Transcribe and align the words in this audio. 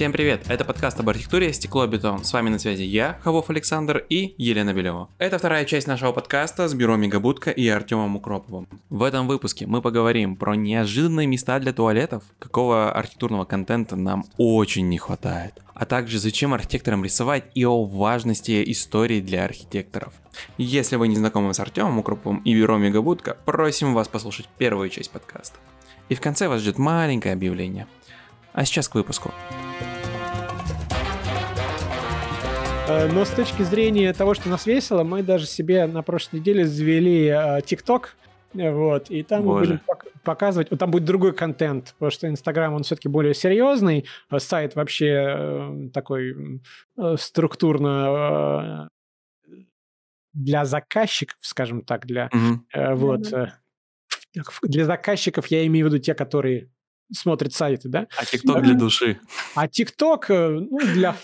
Всем 0.00 0.12
привет, 0.12 0.46
это 0.48 0.64
подкаст 0.64 0.98
об 0.98 1.10
архитектуре 1.10 1.52
«Стекло-бетон». 1.52 2.24
С 2.24 2.32
вами 2.32 2.48
на 2.48 2.58
связи 2.58 2.84
я, 2.84 3.18
Хавов 3.22 3.50
Александр 3.50 4.02
и 4.08 4.34
Елена 4.38 4.72
Белева. 4.72 5.10
Это 5.18 5.36
вторая 5.36 5.66
часть 5.66 5.86
нашего 5.86 6.12
подкаста 6.12 6.68
с 6.68 6.72
бюро 6.72 6.96
Мегабудка 6.96 7.50
и 7.50 7.68
Артемом 7.68 8.16
Укроповым. 8.16 8.66
В 8.88 9.02
этом 9.02 9.28
выпуске 9.28 9.66
мы 9.66 9.82
поговорим 9.82 10.36
про 10.36 10.54
неожиданные 10.54 11.26
места 11.26 11.58
для 11.58 11.74
туалетов, 11.74 12.22
какого 12.38 12.90
архитектурного 12.90 13.44
контента 13.44 13.94
нам 13.94 14.24
очень 14.38 14.88
не 14.88 14.96
хватает, 14.96 15.60
а 15.74 15.84
также 15.84 16.18
зачем 16.18 16.54
архитекторам 16.54 17.04
рисовать 17.04 17.44
и 17.54 17.66
о 17.66 17.84
важности 17.84 18.72
истории 18.72 19.20
для 19.20 19.44
архитекторов. 19.44 20.14
Если 20.56 20.96
вы 20.96 21.08
не 21.08 21.16
знакомы 21.16 21.52
с 21.52 21.60
Артемом 21.60 21.98
Укроповым 21.98 22.38
и 22.38 22.54
бюро 22.54 22.78
Мегабудка, 22.78 23.36
просим 23.44 23.92
вас 23.92 24.08
послушать 24.08 24.48
первую 24.56 24.88
часть 24.88 25.10
подкаста. 25.10 25.58
И 26.08 26.14
в 26.14 26.22
конце 26.22 26.48
вас 26.48 26.62
ждет 26.62 26.78
маленькое 26.78 27.34
объявление. 27.34 27.86
А 28.52 28.64
сейчас 28.64 28.88
к 28.88 28.94
выпуску. 28.94 29.32
Э, 32.90 33.08
но 33.12 33.24
с 33.24 33.30
точки 33.30 33.62
зрения 33.62 34.12
того, 34.12 34.34
что 34.34 34.48
нас 34.48 34.66
весело, 34.66 35.04
мы 35.04 35.22
даже 35.22 35.46
себе 35.46 35.86
на 35.86 36.02
прошлой 36.02 36.40
неделе 36.40 36.66
завели 36.66 37.26
э, 37.26 37.60
ТикТок, 37.64 38.16
вот, 38.52 39.10
и 39.10 39.22
там 39.22 39.44
Боже. 39.44 39.74
мы 39.74 39.78
будем 39.78 39.80
показывать, 40.24 40.72
вот 40.72 40.80
там 40.80 40.90
будет 40.90 41.04
другой 41.04 41.32
контент, 41.32 41.94
потому 41.98 42.10
что 42.10 42.28
Инстаграм, 42.28 42.74
он 42.74 42.82
все-таки 42.82 43.08
более 43.08 43.32
серьезный, 43.32 44.06
а 44.28 44.40
сайт 44.40 44.74
вообще 44.74 45.06
э, 45.06 45.88
такой 45.94 46.60
структурно 47.16 48.88
для 50.32 50.64
заказчиков, 50.64 51.38
скажем 51.42 51.82
так, 51.82 52.06
для 52.06 52.28
mm-hmm. 52.28 52.94
вот 52.94 53.32
для 54.62 54.84
заказчиков 54.84 55.46
я 55.48 55.64
имею 55.66 55.86
в 55.86 55.92
виду 55.92 56.02
те, 56.02 56.14
которые 56.14 56.70
смотрит 57.12 57.52
сайты, 57.52 57.88
да? 57.88 58.06
А 58.16 58.24
ТикТок 58.24 58.62
для 58.62 58.74
души. 58.74 59.18
А 59.54 59.68
ТикТок 59.68 60.30
э, 60.30 60.48
ну, 60.48 60.78
для, 60.94 61.16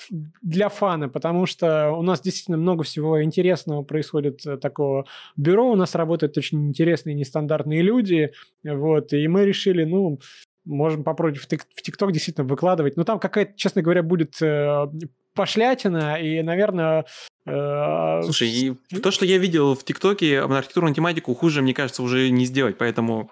для 0.43 0.69
фана, 0.69 1.09
потому 1.09 1.47
что 1.47 1.91
у 1.93 2.03
нас 2.03 2.21
действительно 2.21 2.57
много 2.57 2.85
всего 2.85 3.23
интересного 3.23 3.83
происходит 3.83 4.45
э, 4.47 4.57
такого. 4.57 5.07
Бюро 5.37 5.71
у 5.71 5.77
нас 5.77 5.95
работают 5.95 6.37
очень 6.39 6.69
интересные, 6.69 7.15
нестандартные 7.15 7.83
люди, 7.83 8.33
вот, 8.65 9.13
и 9.13 9.27
мы 9.29 9.45
решили, 9.45 9.85
ну, 9.85 10.19
можем 10.65 11.05
попробовать 11.05 11.39
в 11.39 11.47
ТикТок 11.47 12.13
действительно 12.13 12.47
выкладывать. 12.47 12.97
Но 12.97 13.05
там 13.05 13.19
какая-то, 13.19 13.53
честно 13.57 13.83
говоря, 13.83 14.03
будет 14.03 14.41
э, 14.43 14.87
пошлятина, 15.35 16.21
и, 16.21 16.43
наверное... 16.43 17.07
Э, 17.47 18.23
Слушай, 18.25 18.49
и 18.49 18.75
то, 19.01 19.11
что 19.11 19.25
я 19.25 19.39
видел 19.39 19.75
в 19.75 19.85
ТикТоке 19.85 20.45
на 20.47 20.59
архитектурную 20.59 20.95
тематику, 20.95 21.35
хуже, 21.35 21.63
мне 21.63 21.75
кажется, 21.75 22.03
уже 22.03 22.29
не 22.31 22.45
сделать, 22.45 22.77
поэтому 22.79 23.31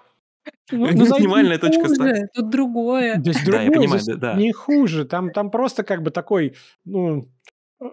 ну, 0.71 0.87
ну, 0.87 1.17
минимальная 1.17 1.57
точка 1.57 1.89
старта. 1.89 2.27
Тут 2.33 2.49
другое. 2.49 3.17
Здесь 3.19 3.43
другое, 3.43 3.59
да, 3.59 3.63
я 3.63 3.71
понимаю, 3.71 3.99
здесь 3.99 4.15
да, 4.17 4.33
да. 4.33 4.39
не 4.39 4.51
хуже. 4.51 5.05
Там, 5.05 5.31
там 5.31 5.51
просто 5.51 5.83
как 5.83 6.01
бы 6.03 6.11
такой, 6.11 6.55
ну, 6.85 7.29
э, 7.81 7.87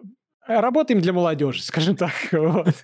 работаем 0.46 1.00
для 1.00 1.12
молодежи, 1.12 1.62
скажем 1.62 1.96
так. 1.96 2.12
Вот. 2.32 2.74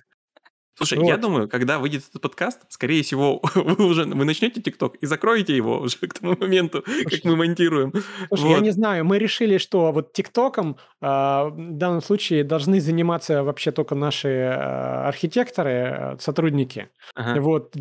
Слушай, 0.79 0.97
вот. 0.99 1.07
я 1.07 1.17
думаю, 1.17 1.49
когда 1.49 1.77
выйдет 1.77 2.03
этот 2.07 2.21
подкаст, 2.21 2.61
скорее 2.69 3.03
всего, 3.03 3.41
вы 3.55 3.85
уже 3.85 4.05
вы 4.05 4.23
начнете 4.23 4.61
ТикТок 4.61 4.95
и 4.95 5.05
закроете 5.05 5.53
его 5.53 5.81
уже 5.81 5.97
к 5.97 6.13
тому 6.13 6.37
моменту, 6.39 6.83
Слушай, 6.85 7.17
как 7.17 7.23
мы 7.25 7.35
монтируем. 7.35 7.91
Слушай, 8.29 8.43
вот. 8.43 8.55
я 8.55 8.59
не 8.61 8.71
знаю, 8.71 9.03
мы 9.03 9.19
решили, 9.19 9.57
что 9.57 9.91
вот 9.91 10.13
ТикТоком 10.13 10.77
э, 11.01 11.05
в 11.05 11.53
данном 11.73 12.01
случае 12.01 12.45
должны 12.45 12.79
заниматься 12.79 13.43
вообще 13.43 13.71
только 13.71 13.95
наши 13.95 14.29
э, 14.29 14.53
архитекторы, 14.53 15.71
э, 15.71 16.17
сотрудники. 16.19 16.87
Ага. 17.13 17.41
Вот 17.41 17.75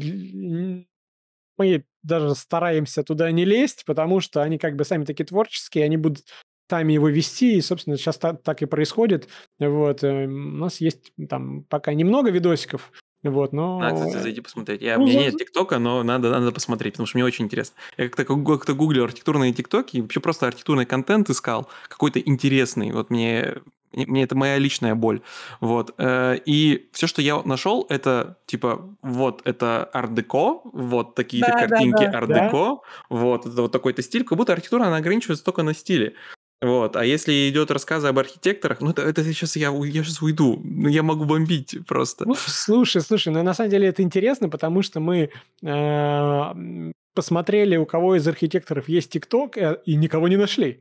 мы 1.58 1.84
даже 2.02 2.34
стараемся 2.34 3.02
туда 3.02 3.30
не 3.30 3.44
лезть, 3.44 3.84
потому 3.84 4.20
что 4.20 4.42
они 4.42 4.58
как 4.58 4.76
бы 4.76 4.84
сами 4.84 5.04
такие 5.04 5.24
творческие, 5.24 5.84
они 5.84 5.96
будут 5.96 6.24
сами 6.70 6.92
его 6.92 7.08
вести, 7.08 7.56
и, 7.56 7.60
собственно, 7.60 7.96
сейчас 7.96 8.18
так, 8.18 8.42
так 8.42 8.62
и 8.62 8.66
происходит. 8.66 9.28
Вот, 9.58 10.04
э, 10.04 10.26
у 10.26 10.28
нас 10.28 10.80
есть 10.80 11.12
там 11.28 11.64
пока 11.64 11.94
немного 11.94 12.30
видосиков, 12.30 12.92
вот, 13.22 13.52
но... 13.52 13.80
Надо, 13.80 14.06
кстати, 14.06 14.22
зайти 14.22 14.40
посмотреть. 14.40 14.80
Я, 14.80 14.96
ну, 14.96 15.04
у 15.04 15.06
меня 15.06 15.24
нет 15.24 15.36
ТикТока, 15.36 15.78
но 15.78 16.02
надо, 16.02 16.30
надо 16.30 16.52
посмотреть, 16.52 16.94
потому 16.94 17.06
что 17.06 17.18
мне 17.18 17.24
очень 17.24 17.46
интересно. 17.46 17.76
Я 17.96 18.08
как-то 18.08 18.24
как 18.24 18.76
гуглил 18.76 19.04
архитектурные 19.04 19.52
ТикТоки, 19.52 19.96
и 19.96 20.00
вообще 20.02 20.20
просто 20.20 20.46
архитектурный 20.46 20.86
контент 20.86 21.28
искал, 21.28 21.68
какой-то 21.88 22.20
интересный. 22.20 22.92
Вот 22.92 23.10
мне 23.10 23.56
мне 23.92 24.22
это 24.22 24.36
моя 24.36 24.58
личная 24.58 24.94
боль. 24.94 25.22
Вот. 25.60 25.94
Э, 25.98 26.38
и 26.44 26.88
все, 26.92 27.06
что 27.06 27.22
я 27.22 27.42
нашел, 27.42 27.86
это 27.88 28.38
типа 28.46 28.96
вот 29.02 29.42
это 29.44 29.84
ардеко, 29.84 30.60
вот 30.64 31.14
такие-то 31.14 31.52
да, 31.52 31.66
картинки 31.66 32.04
да, 32.04 32.10
да. 32.10 32.18
ардеко, 32.18 32.66
да? 32.66 32.80
вот 33.08 33.46
это 33.46 33.62
вот 33.62 33.72
такой-то 33.72 34.02
стиль, 34.02 34.24
как 34.24 34.38
будто 34.38 34.52
архитектура 34.52 34.84
она 34.84 34.96
ограничивается 34.96 35.44
только 35.44 35.62
на 35.62 35.74
стиле. 35.74 36.14
Вот, 36.60 36.96
а 36.96 37.04
если 37.04 37.48
идет 37.48 37.70
рассказы 37.70 38.08
об 38.08 38.18
архитекторах, 38.18 38.80
ну 38.80 38.90
это, 38.90 39.02
это 39.02 39.22
сейчас 39.22 39.54
я, 39.54 39.70
я 39.70 40.02
сейчас 40.02 40.20
уйду, 40.20 40.60
ну 40.64 40.88
я 40.88 41.04
могу 41.04 41.24
бомбить 41.24 41.76
просто. 41.86 42.26
Ну, 42.26 42.34
слушай, 42.34 43.00
слушай, 43.00 43.32
ну 43.32 43.44
на 43.44 43.54
самом 43.54 43.70
деле 43.70 43.86
это 43.86 44.02
интересно, 44.02 44.48
потому 44.48 44.82
что 44.82 44.98
мы 44.98 45.30
э, 45.62 46.92
посмотрели, 47.14 47.76
у 47.76 47.86
кого 47.86 48.16
из 48.16 48.26
архитекторов 48.26 48.88
есть 48.88 49.10
ТикТок, 49.12 49.56
э, 49.56 49.80
и 49.86 49.94
никого 49.94 50.26
не 50.26 50.36
нашли. 50.36 50.80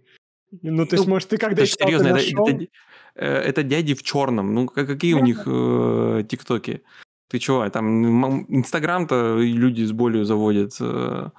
Ну, 0.62 0.86
то 0.86 0.96
есть, 0.96 1.06
ну, 1.06 1.14
может, 1.14 1.30
ты 1.30 1.38
когда 1.38 1.64
это 1.64 1.72
серьезно, 1.72 2.08
это, 2.08 2.20
это, 2.20 2.68
э, 3.16 3.26
это 3.26 3.64
дяди 3.64 3.94
в 3.94 4.04
черном. 4.04 4.54
Ну, 4.54 4.68
какие 4.68 5.14
у 5.14 5.20
них 5.20 5.44
э, 5.46 6.24
тиктоки? 6.28 6.84
Ты 7.28 7.40
чего? 7.40 7.70
Там 7.70 8.46
Инстаграм-то 8.48 9.38
люди 9.40 9.84
с 9.84 9.92
болью 9.92 10.24
заводят. 10.24 10.78
Э, 10.80 11.30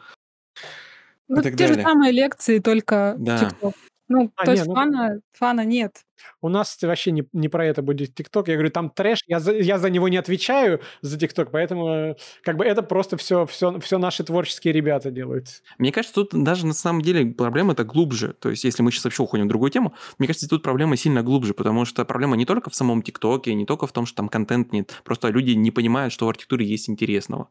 ну, 1.28 1.42
те 1.42 1.50
далее. 1.50 1.74
же 1.74 1.82
самые 1.82 2.12
лекции, 2.12 2.58
только 2.58 3.16
да. 3.18 3.38
ТикТок. 3.38 3.74
Ну, 4.08 4.32
а, 4.36 4.44
то 4.44 4.52
не, 4.52 4.56
есть 4.56 4.68
ну... 4.68 4.74
фана, 4.74 5.20
фана 5.32 5.64
нет. 5.64 6.04
У 6.40 6.48
нас 6.48 6.78
вообще 6.82 7.10
не, 7.10 7.28
не 7.32 7.48
про 7.48 7.66
это 7.66 7.82
будет 7.82 8.14
ТикТок. 8.14 8.48
Я 8.48 8.54
говорю, 8.54 8.70
там 8.70 8.90
трэш, 8.90 9.20
я 9.26 9.38
за, 9.38 9.52
я 9.52 9.78
за 9.78 9.90
него 9.90 10.08
не 10.08 10.16
отвечаю, 10.16 10.80
за 11.02 11.18
ТикТок, 11.18 11.50
поэтому 11.50 12.16
как 12.42 12.56
бы 12.56 12.64
это 12.64 12.82
просто 12.82 13.16
все, 13.18 13.44
все, 13.46 13.78
все 13.80 13.98
наши 13.98 14.24
творческие 14.24 14.72
ребята 14.72 15.10
делают. 15.10 15.62
Мне 15.76 15.92
кажется, 15.92 16.14
тут 16.14 16.30
даже 16.42 16.66
на 16.66 16.72
самом 16.72 17.02
деле 17.02 17.26
проблема-то 17.26 17.84
глубже. 17.84 18.32
То 18.32 18.48
есть, 18.48 18.64
если 18.64 18.82
мы 18.82 18.90
сейчас 18.90 19.04
вообще 19.04 19.22
уходим 19.22 19.44
в 19.44 19.48
другую 19.48 19.70
тему, 19.70 19.94
мне 20.18 20.26
кажется, 20.26 20.48
тут 20.48 20.62
проблема 20.62 20.96
сильно 20.96 21.22
глубже, 21.22 21.52
потому 21.52 21.84
что 21.84 22.04
проблема 22.04 22.36
не 22.36 22.46
только 22.46 22.70
в 22.70 22.74
самом 22.74 23.02
ТикТоке, 23.02 23.54
не 23.54 23.66
только 23.66 23.86
в 23.86 23.92
том, 23.92 24.06
что 24.06 24.16
там 24.16 24.28
контент 24.28 24.72
нет, 24.72 25.00
просто 25.04 25.28
люди 25.28 25.50
не 25.50 25.70
понимают, 25.70 26.12
что 26.12 26.26
в 26.26 26.28
архитектуре 26.30 26.66
есть 26.66 26.88
интересного. 26.88 27.48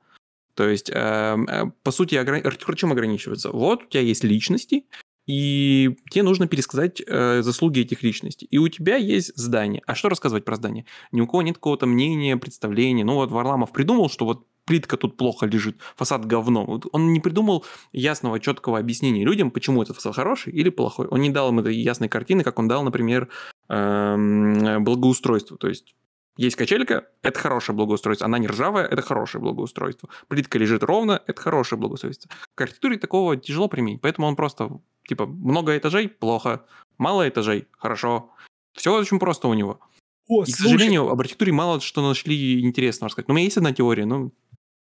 То 0.55 0.67
есть, 0.67 0.89
э, 0.89 0.93
э, 0.95 1.65
по 1.83 1.91
сути, 1.91 2.15
архитектура 2.15 2.75
чем 2.75 2.91
ограничивается? 2.91 3.51
Вот 3.51 3.83
у 3.83 3.85
тебя 3.85 4.01
есть 4.01 4.23
личности, 4.23 4.85
и 5.27 5.97
тебе 6.09 6.23
нужно 6.23 6.47
пересказать 6.47 7.01
э, 7.05 7.41
заслуги 7.41 7.81
этих 7.81 8.01
личностей. 8.01 8.47
И 8.49 8.57
у 8.57 8.67
тебя 8.69 8.95
есть 8.95 9.35
здание. 9.35 9.83
А 9.85 9.93
что 9.93 10.09
рассказывать 10.09 10.45
про 10.45 10.55
здание? 10.55 10.85
Ни 11.11 11.21
у 11.21 11.27
кого 11.27 11.41
нет 11.41 11.55
какого-то 11.55 11.85
мнения, 11.85 12.37
представления. 12.37 13.03
Ну 13.03 13.15
вот 13.15 13.29
Варламов 13.29 13.73
придумал, 13.73 14.09
что 14.09 14.25
вот 14.25 14.47
плитка 14.65 14.95
тут 14.95 15.17
плохо 15.17 15.45
лежит, 15.45 15.77
фасад 15.95 16.25
говно. 16.25 16.65
Вот 16.65 16.87
он 16.91 17.11
не 17.11 17.19
придумал 17.19 17.65
ясного, 17.91 18.39
четкого 18.39 18.79
объяснения 18.79 19.25
людям, 19.25 19.51
почему 19.51 19.83
этот 19.83 19.97
фасад 19.97 20.15
хороший 20.15 20.53
или 20.53 20.69
плохой. 20.69 21.07
Он 21.07 21.21
не 21.21 21.29
дал 21.29 21.49
им 21.49 21.59
этой 21.59 21.75
ясной 21.75 22.09
картины, 22.09 22.43
как 22.43 22.57
он 22.57 22.69
дал, 22.69 22.83
например, 22.83 23.27
эм, 23.69 24.83
благоустройство. 24.83 25.57
То 25.57 25.67
есть 25.67 25.93
есть 26.37 26.55
качелька, 26.55 27.07
это 27.23 27.39
хорошее 27.39 27.75
благоустройство. 27.75 28.25
Она 28.25 28.37
не 28.37 28.47
ржавая, 28.47 28.85
это 28.85 29.01
хорошее 29.01 29.41
благоустройство. 29.41 30.07
Плитка 30.27 30.59
лежит 30.59 30.83
ровно, 30.83 31.21
это 31.25 31.41
хорошее 31.41 31.79
благоустройство. 31.79 32.29
К 32.53 32.61
архитектуре 32.61 32.97
такого 32.97 33.35
тяжело 33.37 33.67
применить, 33.67 34.01
поэтому 34.01 34.27
он 34.27 34.35
просто 34.35 34.69
Типа, 35.07 35.25
много 35.25 35.77
этажей– 35.77 36.09
плохо, 36.19 36.65
мало 36.97 37.27
этажей– 37.27 37.67
хорошо. 37.71 38.31
Все 38.73 38.93
очень 38.93 39.19
просто 39.19 39.47
у 39.47 39.53
него. 39.53 39.79
О, 40.27 40.43
и, 40.43 40.51
к 40.51 40.55
сожалению, 40.55 41.09
об 41.09 41.19
архитектуре 41.19 41.53
мало 41.53 41.79
что 41.79 42.07
нашли 42.07 42.61
интересного 42.61 43.09
рассказать. 43.09 43.27
Но 43.27 43.33
у 43.33 43.35
меня 43.35 43.45
есть 43.45 43.57
одна 43.57 43.73
теория, 43.73 44.05
ну, 44.05 44.33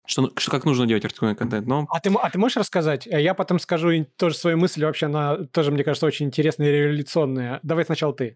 что, 0.05 0.31
что 0.37 0.51
как 0.51 0.65
нужно 0.65 0.85
делать 0.85 1.03
архитектурный 1.05 1.35
контент. 1.35 1.65
Но... 1.65 1.87
А, 1.89 1.99
ты, 1.99 2.11
а 2.13 2.29
ты 2.29 2.37
можешь 2.37 2.57
рассказать? 2.57 3.07
Э, 3.07 3.21
я 3.21 3.33
потом 3.33 3.59
скажу 3.59 4.05
тоже 4.17 4.35
свою 4.35 4.57
мысль, 4.57 4.83
вообще 4.83 5.07
она 5.07 5.37
тоже, 5.51 5.71
мне 5.71 5.83
кажется, 5.83 6.05
очень 6.05 6.27
интересная 6.27 6.69
и 6.69 6.71
революционная. 6.71 7.59
Давай 7.63 7.85
сначала 7.85 8.13
ты. 8.13 8.35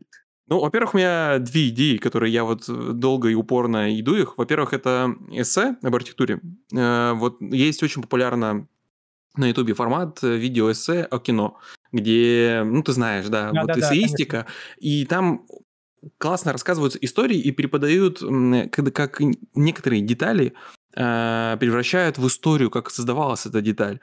Ну, 0.50 0.60
во-первых, 0.60 0.94
у 0.94 0.98
меня 0.98 1.40
две 1.40 1.68
идеи, 1.68 1.98
которые 1.98 2.31
я 2.31 2.46
вот 2.46 2.63
долго 2.68 3.28
и 3.28 3.36
упорно 3.36 4.00
иду 4.00 4.16
их. 4.16 4.38
Во-первых, 4.38 4.72
это 4.72 5.13
эссе 5.30 5.75
об 5.84 5.94
архитектуре. 5.94 6.40
Э, 6.74 7.13
вот 7.13 7.42
есть 7.42 7.84
очень 7.84 8.02
популярно 8.02 8.68
на 9.38 9.45
Ютубе 9.45 9.74
формат 9.74 10.24
э, 10.24 10.36
видеоэссе 10.36 11.04
о 11.04 11.19
кино, 11.19 11.57
где, 11.92 12.63
ну, 12.66 12.84
ты 12.84 12.94
знаешь, 12.94 13.25
да, 13.28 13.51
да 13.51 13.62
вот 13.62 13.68
да, 13.68 13.80
эссеистика, 13.80 14.45
да, 14.48 14.54
и 14.78 15.06
там 15.06 15.45
классно 16.18 16.54
рассказываются 16.54 17.00
истории 17.01 17.39
и 17.39 17.51
преподают, 17.51 18.19
как, 18.72 18.94
как 18.94 19.22
некоторые 19.56 20.01
детали 20.01 20.54
э, 20.95 21.57
превращают 21.60 22.18
в 22.18 22.28
историю, 22.28 22.69
как 22.69 22.89
создавалась 22.89 23.45
эта 23.45 23.62
деталь. 23.62 24.00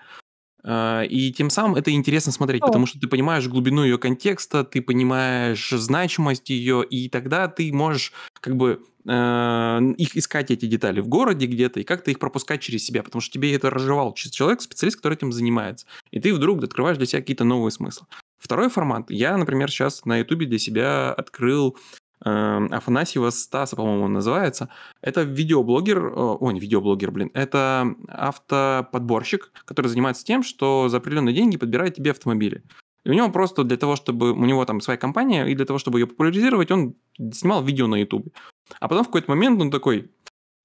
Э, 0.65 1.05
и 1.07 1.33
тем 1.33 1.51
самым 1.51 1.77
это 1.77 1.91
интересно 1.93 2.33
смотреть, 2.33 2.63
О. 2.63 2.67
потому 2.67 2.87
что 2.87 2.99
ты 2.99 3.07
понимаешь 3.07 3.47
глубину 3.47 3.85
ее 3.85 3.99
контекста, 3.99 4.65
ты 4.65 4.83
понимаешь 4.83 5.71
значимость 5.71 6.51
ее, 6.51 6.85
и 6.85 7.09
тогда 7.09 7.49
ты 7.49 7.73
можешь 7.73 8.13
как 8.41 8.57
бы 8.57 8.83
их 9.07 10.17
искать 10.17 10.51
эти 10.51 10.67
детали 10.67 11.01
в 11.01 11.09
городе 11.09 11.47
где-то 11.47 11.81
и 11.81 11.85
как-то 11.85 12.11
их 12.11 12.19
пропускать 12.19 12.63
через 12.63 12.85
себя, 12.85 13.03
потому 13.03 13.21
что 13.21 13.33
тебе 13.33 13.55
это 13.55 13.69
разжевал 13.69 14.15
человек, 14.15 14.63
специалист, 14.63 14.97
который 14.97 15.15
этим 15.15 15.33
занимается. 15.33 15.87
И 16.11 16.21
ты 16.21 16.33
вдруг 16.33 16.63
открываешь 16.65 16.97
для 16.97 17.07
себя 17.07 17.21
какие-то 17.21 17.45
новые 17.45 17.71
смыслы. 17.71 18.07
Второй 18.39 18.69
формат. 18.69 19.11
Я, 19.11 19.37
например, 19.37 19.71
сейчас 19.71 20.05
на 20.05 20.19
Ютубе 20.19 20.47
для 20.47 20.59
себя 20.59 21.13
открыл 21.13 21.77
э, 22.25 22.29
Афанасьева 22.71 23.31
Стаса, 23.31 23.77
по-моему, 23.77 24.05
он 24.05 24.13
называется. 24.15 24.69
Это 25.01 25.23
видеоблогер, 25.23 26.13
о, 26.15 26.51
не 26.53 26.61
видеоблогер, 26.61 27.11
блин, 27.11 27.31
это 27.35 27.95
автоподборщик, 28.09 29.51
который 29.65 29.89
занимается 29.89 30.25
тем, 30.25 30.43
что 30.43 30.89
за 30.89 30.99
определенные 30.99 31.35
деньги 31.35 31.57
подбирает 31.57 31.95
тебе 31.95 32.11
автомобили. 32.11 32.63
И 33.05 33.11
у 33.11 33.13
него 33.13 33.31
просто 33.31 33.65
для 33.65 33.77
того, 33.77 33.97
чтобы 33.97 34.33
у 34.33 34.45
него 34.45 34.65
там 34.65 34.81
своя 34.81 34.99
компания, 34.99 35.47
и 35.47 35.55
для 35.55 35.67
того, 35.67 35.79
чтобы 35.79 36.01
ее 36.01 36.07
популяризировать, 36.07 36.71
он 36.71 36.95
снимал 37.33 37.63
видео 37.63 37.87
на 37.87 37.97
YouTube. 37.97 38.35
А 38.81 38.89
потом 38.89 39.05
в 39.05 39.09
какой-то 39.09 39.31
момент 39.31 39.61
он 39.61 39.71
такой, 39.71 40.11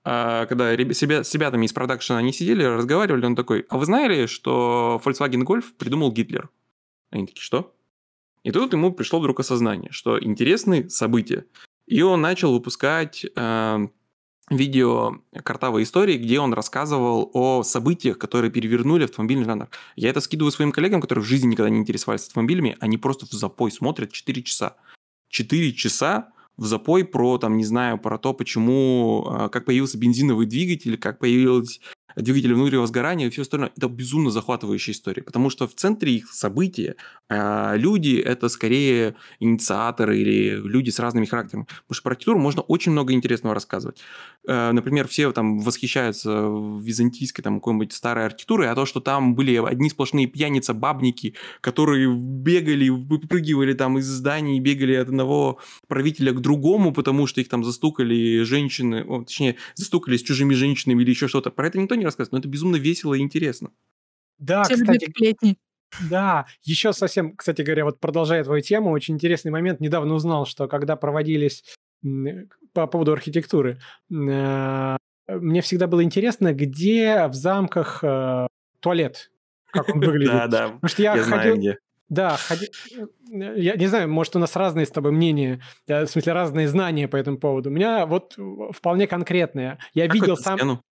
а, 0.04 0.46
когда 0.46 0.75
себя, 0.94 1.24
с 1.24 1.34
ребятами 1.34 1.66
из 1.66 1.74
продакшена 1.74 2.19
они 2.19 2.34
сидели, 2.34 2.63
разговаривали, 2.63 3.25
он 3.25 3.36
такой, 3.36 3.66
а 3.69 3.78
вы 3.78 3.86
знали, 3.86 4.25
что 4.25 5.01
Volkswagen 5.04 5.44
Golf 5.44 5.66
придумал 5.78 6.12
Гитлер? 6.12 6.50
Они 7.12 7.25
такие, 7.25 7.42
что? 7.42 7.75
И 8.44 8.51
тут 8.51 8.74
ему 8.74 8.94
пришло 8.94 9.19
вдруг 9.19 9.40
осознание, 9.40 9.92
что 9.92 10.22
интересные 10.22 10.90
события. 10.90 11.46
И 11.88 12.01
он 12.01 12.22
начал 12.22 12.54
выпускать 12.54 13.25
э, 13.36 13.88
видео 14.50 15.22
картавой 15.44 15.84
истории, 15.84 16.18
где 16.18 16.40
он 16.40 16.54
рассказывал 16.54 17.30
о 17.34 17.63
событиях, 17.63 18.18
которые 18.18 18.51
перевернули 18.51 19.06
автомобильный 19.06 19.46
жанр. 19.46 19.69
Я 19.96 20.10
это 20.10 20.22
скидываю 20.22 20.51
своим 20.51 20.72
коллегам, 20.72 21.01
которые 21.01 21.24
в 21.24 21.28
жизни 21.28 21.50
никогда 21.50 21.69
не 21.69 21.80
интересовались 21.80 22.28
автомобилями, 22.28 22.78
они 22.80 22.98
просто 22.98 23.25
в 23.25 23.31
запой 23.31 23.72
смотрят 23.72 24.12
4 24.12 24.44
часа. 24.44 24.78
4 25.30 25.74
часа 25.74 26.31
в 26.60 26.66
запой 26.66 27.06
про, 27.06 27.38
там, 27.38 27.58
не 27.58 27.64
знаю, 27.64 27.98
про 27.98 28.18
то, 28.18 28.34
почему, 28.34 29.26
а, 29.28 29.50
как 29.50 29.66
появился 29.66 29.98
бензиновый 29.98 30.46
двигатель, 30.46 30.98
как 30.98 31.18
появилась 31.20 31.80
двигатели 32.16 32.54
внутреннего 32.54 32.88
сгорания 32.88 33.28
и 33.28 33.30
все 33.30 33.44
остальное. 33.44 33.72
Это 33.76 33.88
безумно 33.88 34.32
захватывающая 34.32 34.94
история, 34.94 35.22
потому 35.22 35.50
что 35.50 35.68
в 35.68 35.76
центре 35.76 36.14
их 36.14 36.32
события 36.34 36.96
э, 37.30 37.78
люди— 37.78 38.16
это 38.26 38.50
скорее 38.50 39.16
инициаторы 39.40 40.20
или 40.20 40.56
люди 40.56 40.90
с 40.90 41.00
разными 41.00 41.26
характерами. 41.26 41.66
Потому 41.66 41.94
что 41.94 42.04
про 42.04 42.12
архитектуру 42.12 42.40
можно 42.40 42.62
очень 42.62 42.92
много 42.92 43.14
интересного 43.14 43.54
рассказывать. 43.56 44.00
Э, 44.48 44.72
например, 44.72 45.08
все 45.08 45.32
там 45.32 45.60
восхищаются 45.60 46.32
византийской 46.32 47.44
там 47.44 47.60
какой-нибудь 47.60 47.94
старой 47.94 48.26
архитектурой, 48.26 48.70
а 48.70 48.76
то, 48.76 48.86
что 48.86 49.00
там 49.00 49.36
были 49.36 49.56
одни 49.56 49.90
сплошные 49.90 50.28
пьяница-бабники, 50.28 51.36
которые 51.62 52.14
бегали, 52.14 52.90
выпрыгивали 52.90 53.74
там 53.74 53.98
из 53.98 54.06
зданий, 54.06 54.60
бегали 54.60 54.96
от 54.96 55.10
одного 55.10 55.60
правителя 55.88 56.32
к 56.34 56.42
другому, 56.42 56.94
потому 56.94 57.28
что 57.28 57.42
их 57.42 57.50
там 57.50 57.64
застукали 57.64 58.44
женщины, 58.44 59.04
о, 59.04 59.24
точнее, 59.24 59.56
застукали 59.76 60.18
с 60.18 60.24
чужими 60.24 60.54
женщинами 60.54 61.04
или 61.04 61.10
еще 61.10 61.28
что-то. 61.28 61.50
Про 61.50 61.68
это 61.68 61.80
никто 61.80 61.96
не 62.00 62.06
рассказывать, 62.06 62.31
но 62.34 62.40
это 62.40 62.48
безумно 62.48 62.78
весело 62.78 63.13
и 63.13 63.19
интересно. 63.19 63.72
Да, 64.38 64.63
Все 64.63 64.75
кстати, 64.75 65.10
сплетни. 65.10 65.57
Да, 66.10 66.46
еще 66.63 66.94
совсем, 66.94 67.36
кстати 67.36 67.62
говоря, 67.62 67.86
вот 67.86 68.00
продолжая 68.00 68.44
твою 68.44 68.62
тему, 68.62 68.92
очень 68.92 69.16
интересный 69.16 69.51
момент. 69.51 69.80
Недавно 69.80 70.13
узнал, 70.13 70.46
что 70.46 70.68
когда 70.68 70.96
проводились 70.96 71.63
по 72.74 72.88
поводу 72.88 73.12
архитектуры, 73.12 73.80
э, 74.12 74.98
мне 75.28 75.62
всегда 75.62 75.88
было 75.88 76.04
интересно, 76.04 76.54
где 76.54 77.28
в 77.28 77.34
замках 77.34 78.04
э, 78.04 78.48
туалет, 78.80 79.31
как 79.72 79.90
он 79.90 80.00
выглядит. 80.00 80.31
Да, 80.31 80.48
да. 80.48 80.68
Потому 80.69 80.90
что 80.90 81.01
я, 81.01 81.16
я 81.16 81.24
ходил, 81.24 81.42
знаю, 81.42 81.57
где. 81.57 81.78
Да, 82.07 82.38
ходи... 82.38 82.68
Э, 83.34 83.54
я 83.57 83.75
не 83.75 83.88
знаю, 83.88 84.10
может, 84.10 84.36
у 84.36 84.40
нас 84.40 84.56
разные 84.56 84.86
с 84.86 84.92
тобой 84.92 85.12
мнения, 85.12 85.62
в 85.88 86.07
смысле, 86.07 86.34
разные 86.34 86.68
знания 86.68 87.07
по 87.07 87.18
этому 87.18 87.38
поводу. 87.38 87.69
У 87.69 87.74
меня 87.74 88.06
вот 88.06 88.38
вполне 88.72 89.07
конкретное. 89.07 89.80
Я 89.94 90.06
как 90.06 90.16
видел 90.16 90.38
сам... 90.38 90.57
Стену? 90.57 90.84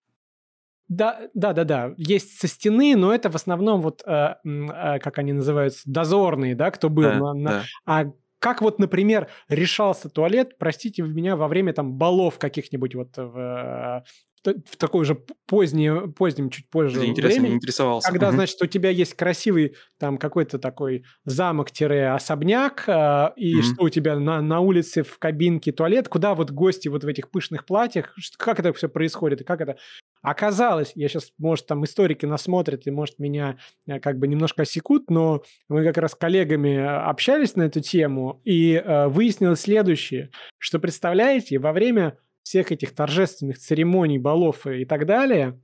Да, 0.88 1.20
да, 1.34 1.52
да, 1.52 1.64
да. 1.64 1.94
Есть 1.96 2.40
со 2.40 2.48
стены, 2.48 2.96
но 2.96 3.14
это 3.14 3.30
в 3.30 3.36
основном 3.36 3.82
вот, 3.82 4.02
э, 4.06 4.34
э, 4.44 4.98
как 5.00 5.18
они 5.18 5.32
называются, 5.32 5.82
дозорные, 5.84 6.54
да, 6.54 6.70
кто 6.70 6.88
был. 6.88 7.02
Да, 7.02 7.18
на, 7.18 7.34
на... 7.34 7.50
Да. 7.50 7.62
А 7.86 8.04
как 8.38 8.62
вот, 8.62 8.78
например, 8.78 9.28
решался 9.48 10.08
туалет, 10.08 10.56
простите 10.58 11.02
меня, 11.02 11.36
во 11.36 11.48
время 11.48 11.72
там 11.72 11.94
балов 11.94 12.38
каких-нибудь 12.38 12.94
вот 12.94 13.16
в, 13.16 14.04
в 14.44 14.76
такой 14.76 15.04
же 15.04 15.14
поздний, 15.46 16.10
позднем, 16.12 16.50
чуть 16.50 16.68
позже 16.68 17.04
Интересно, 17.04 17.40
времени, 17.40 17.56
интересовался. 17.56 18.08
Когда, 18.10 18.28
угу. 18.28 18.36
значит, 18.36 18.60
у 18.62 18.66
тебя 18.66 18.90
есть 18.90 19.14
красивый 19.14 19.76
там 19.98 20.18
какой-то 20.18 20.58
такой 20.58 21.04
замок-особняк, 21.24 22.84
э, 22.86 23.30
и 23.36 23.56
угу. 23.56 23.62
что 23.62 23.84
у 23.84 23.88
тебя 23.88 24.18
на, 24.18 24.40
на 24.40 24.60
улице 24.60 25.02
в 25.02 25.18
кабинке 25.18 25.72
туалет, 25.72 26.08
куда 26.08 26.34
вот 26.34 26.50
гости 26.50 26.88
вот 26.88 27.04
в 27.04 27.06
этих 27.06 27.30
пышных 27.30 27.64
платьях, 27.64 28.14
как 28.36 28.60
это 28.60 28.72
все 28.72 28.88
происходит, 28.88 29.40
и 29.40 29.44
как 29.44 29.60
это... 29.60 29.76
Оказалось, 30.20 30.92
я 30.96 31.08
сейчас, 31.08 31.32
может, 31.38 31.66
там 31.66 31.84
историки 31.84 32.26
насмотрят 32.26 32.86
и, 32.86 32.90
может, 32.90 33.18
меня 33.18 33.58
э, 33.86 34.00
как 34.00 34.18
бы 34.18 34.26
немножко 34.26 34.62
осекут, 34.62 35.10
но 35.10 35.42
мы 35.68 35.84
как 35.84 35.98
раз 35.98 36.12
с 36.12 36.14
коллегами 36.14 36.76
э, 36.76 36.86
общались 36.86 37.54
на 37.56 37.62
эту 37.62 37.80
тему, 37.80 38.40
и 38.44 38.74
э, 38.74 39.08
выяснилось 39.08 39.60
следующее, 39.60 40.30
что, 40.58 40.78
представляете, 40.78 41.58
во 41.58 41.72
время 41.72 42.18
всех 42.48 42.72
этих 42.72 42.94
торжественных 42.94 43.58
церемоний, 43.58 44.16
балов 44.16 44.66
и 44.66 44.86
так 44.86 45.04
далее, 45.04 45.60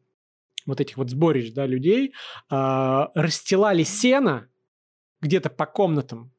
вот 0.66 0.82
этих 0.82 0.98
вот 0.98 1.08
сборищ, 1.08 1.50
да, 1.54 1.64
людей, 1.64 2.12
э, 2.50 3.06
расстилали 3.14 3.84
сено 3.84 4.50
где-то 5.22 5.48
по 5.48 5.64
комнатам, 5.64 6.33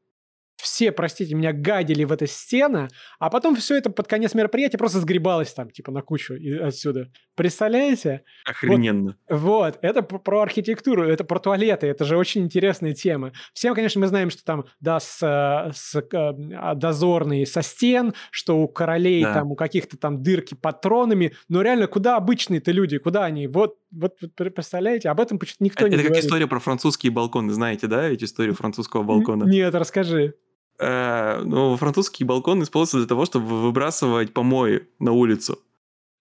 все, 0.65 0.91
простите 0.91 1.35
меня, 1.35 1.53
гадили 1.53 2.03
в 2.03 2.11
этой 2.11 2.27
стены, 2.27 2.87
а 3.19 3.29
потом 3.29 3.55
все 3.55 3.77
это 3.77 3.91
под 3.91 4.07
конец 4.07 4.33
мероприятия 4.33 4.79
просто 4.79 4.99
сгребалось 4.99 5.53
там, 5.53 5.69
типа, 5.69 5.91
на 5.91 6.01
кучу 6.01 6.35
отсюда. 6.61 7.11
Представляете? 7.35 8.23
Охрененно. 8.45 9.15
Вот, 9.29 9.75
вот, 9.75 9.77
это 9.83 10.01
про 10.01 10.41
архитектуру, 10.41 11.03
это 11.03 11.23
про 11.23 11.39
туалеты, 11.39 11.85
это 11.85 12.03
же 12.03 12.17
очень 12.17 12.41
интересная 12.41 12.95
тема. 12.95 13.31
Всем, 13.53 13.75
конечно, 13.75 14.01
мы 14.01 14.07
знаем, 14.07 14.31
что 14.31 14.43
там, 14.43 14.65
да, 14.79 14.99
с, 14.99 15.19
с 15.19 15.95
э, 15.95 16.73
дозорные 16.75 17.45
со 17.45 17.61
стен, 17.61 18.15
что 18.31 18.57
у 18.57 18.67
королей 18.67 19.23
да. 19.23 19.35
там, 19.35 19.51
у 19.51 19.55
каких-то 19.55 19.97
там 19.97 20.23
дырки 20.23 20.55
патронами, 20.55 21.33
но 21.47 21.61
реально, 21.61 21.85
куда 21.85 22.17
обычные-то 22.17 22.71
люди, 22.71 22.97
куда 22.97 23.25
они? 23.25 23.47
Вот, 23.47 23.77
вот, 23.91 24.17
вот 24.19 24.53
представляете, 24.55 25.09
об 25.09 25.19
этом 25.19 25.37
почему-то 25.37 25.63
никто 25.63 25.85
это, 25.85 25.89
не 25.89 25.95
это 25.95 26.03
говорит. 26.03 26.17
Это 26.17 26.21
как 26.21 26.25
история 26.25 26.47
про 26.47 26.59
французские 26.59 27.11
балконы, 27.11 27.53
знаете, 27.53 27.85
да, 27.85 28.03
эти 28.09 28.23
истории 28.23 28.51
французского 28.51 29.03
балкона? 29.03 29.43
Нет, 29.43 29.75
расскажи. 29.75 30.33
Э, 30.79 31.41
ну, 31.43 31.75
французский 31.77 32.23
балкон 32.23 32.63
используется 32.63 32.99
для 32.99 33.07
того, 33.07 33.25
чтобы 33.25 33.61
выбрасывать 33.61 34.33
помои 34.33 34.87
на 34.99 35.11
улицу. 35.11 35.59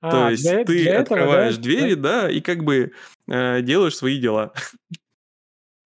А, 0.00 0.10
То 0.10 0.30
есть 0.30 0.42
для, 0.42 0.64
ты 0.64 0.82
для 0.82 1.00
открываешь 1.00 1.54
этого, 1.54 1.62
да? 1.62 1.62
двери, 1.62 1.94
да, 1.94 2.30
и 2.30 2.40
как 2.40 2.62
бы 2.62 2.92
э, 3.26 3.62
делаешь 3.62 3.96
свои 3.96 4.18
дела. 4.18 4.52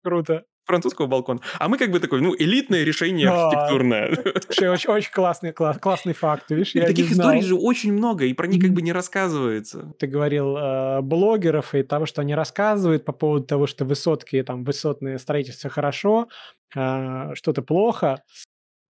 Круто. 0.03 0.45
Французского 0.69 1.07
балкона. 1.07 1.41
А 1.59 1.69
мы 1.69 1.79
как 1.79 1.91
бы 1.91 1.99
такой, 1.99 2.21
ну, 2.21 2.35
элитное 2.37 2.85
решение 2.85 3.31
а, 3.31 3.49
архитектурное. 3.49 4.11
Очень, 4.51 4.91
очень 4.91 5.13
классный, 5.13 5.53
класс, 5.53 5.79
классный 5.79 6.13
факт. 6.13 6.51
Видишь, 6.51 6.75
и 6.75 6.81
таких 6.81 7.11
историй 7.11 7.41
же 7.41 7.55
очень 7.55 7.93
много, 7.93 8.27
и 8.27 8.35
про 8.35 8.47
них 8.47 8.61
как 8.61 8.73
бы 8.73 8.83
не 8.83 8.93
рассказывается. 8.93 9.95
Ты 9.99 10.07
говорил 10.07 10.59
э, 10.59 11.01
блогеров 11.01 11.75
и 11.75 11.83
того, 11.83 12.05
что 12.05 12.21
они 12.21 12.35
рассказывают 12.35 13.07
по 13.07 13.13
поводу 13.13 13.47
того, 13.47 13.67
что 13.67 13.87
высотки, 13.87 14.43
там, 14.43 14.65
высотное 14.65 15.17
строительство 15.17 15.71
хорошо, 15.71 16.29
э, 16.77 17.35
что-то 17.35 17.63
плохо. 17.63 18.23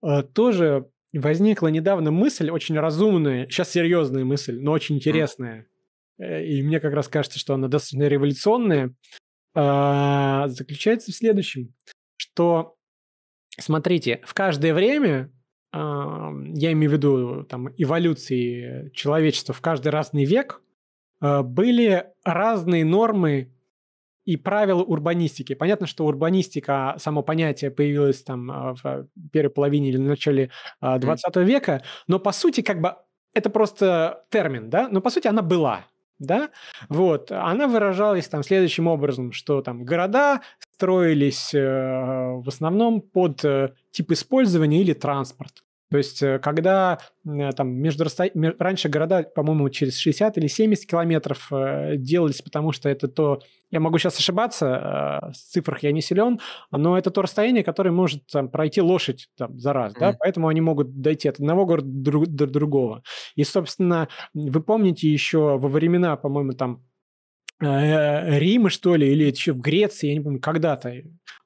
Э, 0.02 0.22
тоже 0.22 0.90
возникла 1.12 1.68
недавно 1.68 2.10
мысль, 2.10 2.50
очень 2.50 2.78
разумная, 2.78 3.46
сейчас 3.48 3.70
серьезная 3.70 4.24
мысль, 4.24 4.58
но 4.60 4.72
очень 4.72 4.96
интересная. 4.96 5.66
Mm. 6.20 6.44
И 6.44 6.62
мне 6.62 6.80
как 6.80 6.92
раз 6.94 7.08
кажется, 7.08 7.38
что 7.38 7.54
она 7.54 7.68
достаточно 7.68 8.08
революционная. 8.08 8.94
А, 9.54 10.48
заключается 10.48 11.12
в 11.12 11.14
следующем, 11.14 11.74
что, 12.16 12.76
смотрите, 13.58 14.20
в 14.24 14.34
каждое 14.34 14.74
время, 14.74 15.32
а, 15.72 16.32
я 16.54 16.72
имею 16.72 16.90
в 16.90 16.94
виду 16.94 17.44
там, 17.44 17.68
эволюции 17.76 18.90
человечества 18.94 19.54
в 19.54 19.60
каждый 19.60 19.88
разный 19.88 20.24
век, 20.24 20.60
были 21.20 22.06
разные 22.24 22.84
нормы 22.84 23.52
и 24.28 24.36
правила 24.36 24.82
урбанистики. 24.82 25.54
Понятно, 25.54 25.86
что 25.86 26.04
урбанистика, 26.04 26.96
само 26.98 27.22
понятие 27.22 27.70
появилось 27.70 28.22
там 28.22 28.50
а, 28.50 28.74
в 28.74 29.06
первой 29.32 29.48
половине 29.48 29.88
или 29.88 29.96
в 29.96 30.02
начале 30.02 30.50
20 30.82 31.34
а, 31.34 31.40
века, 31.40 31.82
но 32.08 32.18
по 32.18 32.32
сути 32.32 32.60
как 32.60 32.82
бы 32.82 32.96
это 33.32 33.48
просто 33.48 34.26
термин, 34.28 34.68
да, 34.68 34.88
но 34.90 35.00
по 35.00 35.08
сути 35.08 35.28
она 35.28 35.40
была, 35.40 35.86
да, 36.18 36.50
вот, 36.90 37.32
она 37.32 37.68
выражалась 37.68 38.28
там 38.28 38.42
следующим 38.42 38.86
образом, 38.86 39.32
что 39.32 39.62
там 39.62 39.86
города 39.86 40.42
строились 40.74 41.54
э, 41.54 41.60
в 41.60 42.48
основном 42.48 43.00
под 43.00 43.42
э, 43.46 43.70
тип 43.92 44.12
использования 44.12 44.82
или 44.82 44.92
транспорт. 44.92 45.64
То 45.90 45.96
есть, 45.96 46.22
э, 46.22 46.38
когда 46.38 46.98
э, 47.26 47.52
там 47.52 47.70
между 47.70 48.04
расто... 48.04 48.28
раньше 48.58 48.88
города, 48.88 49.22
по-моему, 49.22 49.68
через 49.70 49.98
60 49.98 50.36
или 50.36 50.46
70 50.46 50.86
километров 50.88 51.48
э, 51.50 51.96
делались, 51.96 52.42
потому 52.42 52.72
что 52.72 52.88
это 52.88 53.08
то, 53.08 53.40
я 53.70 53.80
могу 53.80 53.98
сейчас 53.98 54.18
ошибаться, 54.18 55.30
с 55.34 55.50
цифрах 55.50 55.82
я 55.82 55.92
не 55.92 56.02
силен, 56.02 56.40
но 56.70 56.98
это 56.98 57.10
то 57.10 57.22
расстояние, 57.22 57.64
которое 57.64 57.90
может 57.90 58.26
там, 58.26 58.50
пройти 58.50 58.80
лошадь 58.80 59.28
там, 59.36 59.58
за 59.58 59.72
раз, 59.72 59.94
mm-hmm. 59.94 60.00
да, 60.00 60.16
поэтому 60.18 60.48
они 60.48 60.60
могут 60.60 61.00
дойти 61.00 61.28
от 61.28 61.36
одного 61.36 61.64
города 61.66 61.88
до 61.88 62.46
другого. 62.46 63.02
И, 63.34 63.44
собственно, 63.44 64.08
вы 64.34 64.62
помните 64.62 65.08
еще 65.08 65.58
во 65.58 65.68
времена, 65.68 66.16
по-моему, 66.16 66.52
там 66.52 66.87
Рима, 67.60 68.70
что 68.70 68.94
ли, 68.94 69.10
или 69.10 69.24
еще 69.24 69.52
в 69.52 69.60
Греции, 69.60 70.08
я 70.08 70.14
не 70.14 70.20
помню, 70.20 70.40
когда-то. 70.40 70.92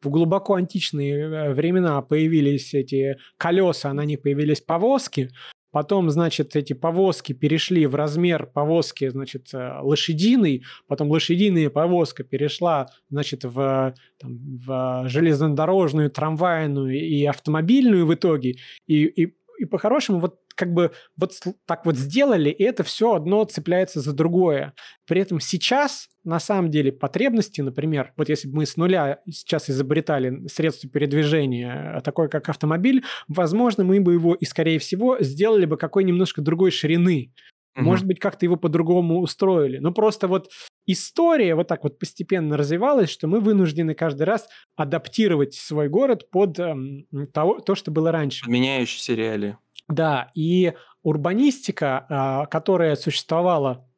в 0.03 0.11
глубоко 0.11 0.55
античные 0.55 1.15
э, 1.15 1.55
времена 1.55 2.03
появились 2.03 2.75
эти 2.75 3.17
колеса, 3.39 3.93
на 3.93 4.05
них 4.05 4.21
появились 4.21 4.61
повозки, 4.61 5.31
Потом, 5.73 6.11
значит, 6.11 6.55
эти 6.55 6.75
повозки 6.75 7.33
перешли 7.33 7.87
в 7.87 7.95
размер 7.95 8.45
повозки, 8.45 9.09
значит, 9.09 9.49
э, 9.55 9.79
лошадиный. 9.81 10.65
Потом 10.87 11.11
лошадиная 11.11 11.71
повозка 11.71 12.25
перешла, 12.25 12.91
значит, 13.09 13.45
в, 13.45 13.95
там, 14.21 14.39
в 14.67 15.05
железнодорожную, 15.07 16.11
трамвайную 16.11 16.95
и 16.95 17.25
автомобильную 17.25 18.05
в 18.07 18.13
итоге. 18.13 18.57
И, 18.87 19.05
и, 19.05 19.35
и 19.59 19.65
по-хорошему 19.65 20.21
вот 20.21 20.42
как 20.55 20.73
бы 20.73 20.93
вот 21.17 21.33
так 21.67 21.85
вот 21.85 21.97
сделали, 21.97 22.51
и 22.51 22.63
это 22.63 22.83
все 22.85 23.15
одно 23.15 23.45
цепляется 23.45 24.01
за 24.01 24.13
другое. 24.13 24.75
При 25.07 25.21
этом 25.21 25.41
сейчас, 25.41 26.09
на 26.25 26.41
самом 26.41 26.71
деле, 26.71 26.93
потребности, 26.93 27.61
например, 27.61 28.13
вот 28.17 28.29
если 28.29 28.49
бы 28.49 28.57
мы 28.57 28.67
с 28.67 28.77
нуля 28.77 29.21
сейчас 29.31 29.69
изобретали 29.71 30.47
средство 30.49 30.89
передвижения, 30.89 31.97
э, 31.97 32.01
такое 32.03 32.29
как 32.29 32.49
автомобиль, 32.49 33.05
возможно, 33.29 33.85
мы 33.85 34.01
бы 34.01 34.15
его 34.15 34.35
и, 34.35 34.45
скорее 34.45 34.79
всего, 34.79 35.19
сделали 35.21 35.65
бы 35.65 35.77
какой 35.77 36.05
немножко 36.05 36.41
другой 36.43 36.71
ширины. 36.71 37.33
Угу. 37.77 37.85
Может 37.85 38.07
быть, 38.07 38.19
как-то 38.19 38.45
его 38.45 38.57
по-другому 38.57 39.21
устроили. 39.21 39.79
Но 39.79 39.93
просто 39.93 40.29
вот 40.29 40.51
история 40.87 41.55
вот 41.55 41.69
так 41.69 41.85
вот 41.85 41.99
постепенно 41.99 42.57
развивалась, 42.57 43.09
что 43.09 43.29
мы 43.29 43.41
вынуждены 43.41 43.95
каждый 43.95 44.25
раз 44.25 44.49
адаптировать 44.77 45.55
свой 45.55 45.89
город 45.89 46.31
под 46.31 46.59
эм, 46.59 47.07
того, 47.33 47.61
то, 47.61 47.75
что 47.75 47.91
было 47.91 48.13
раньше. 48.13 48.49
Меняющиеся 48.49 49.15
реалии. 49.15 49.57
Да, 49.89 50.31
и 50.35 50.73
урбанистика, 51.03 52.07
а, 52.09 52.47
которая 52.47 52.97
существовала 52.97 53.89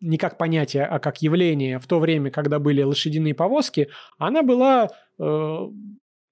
не 0.00 0.18
как 0.18 0.36
понятие, 0.36 0.84
а 0.84 0.98
как 0.98 1.22
явление 1.22 1.78
в 1.78 1.86
то 1.86 1.98
время, 1.98 2.30
когда 2.30 2.58
были 2.58 2.82
лошадиные 2.82 3.34
повозки, 3.34 3.88
она 4.18 4.42
была 4.42 4.90
э, 5.18 5.58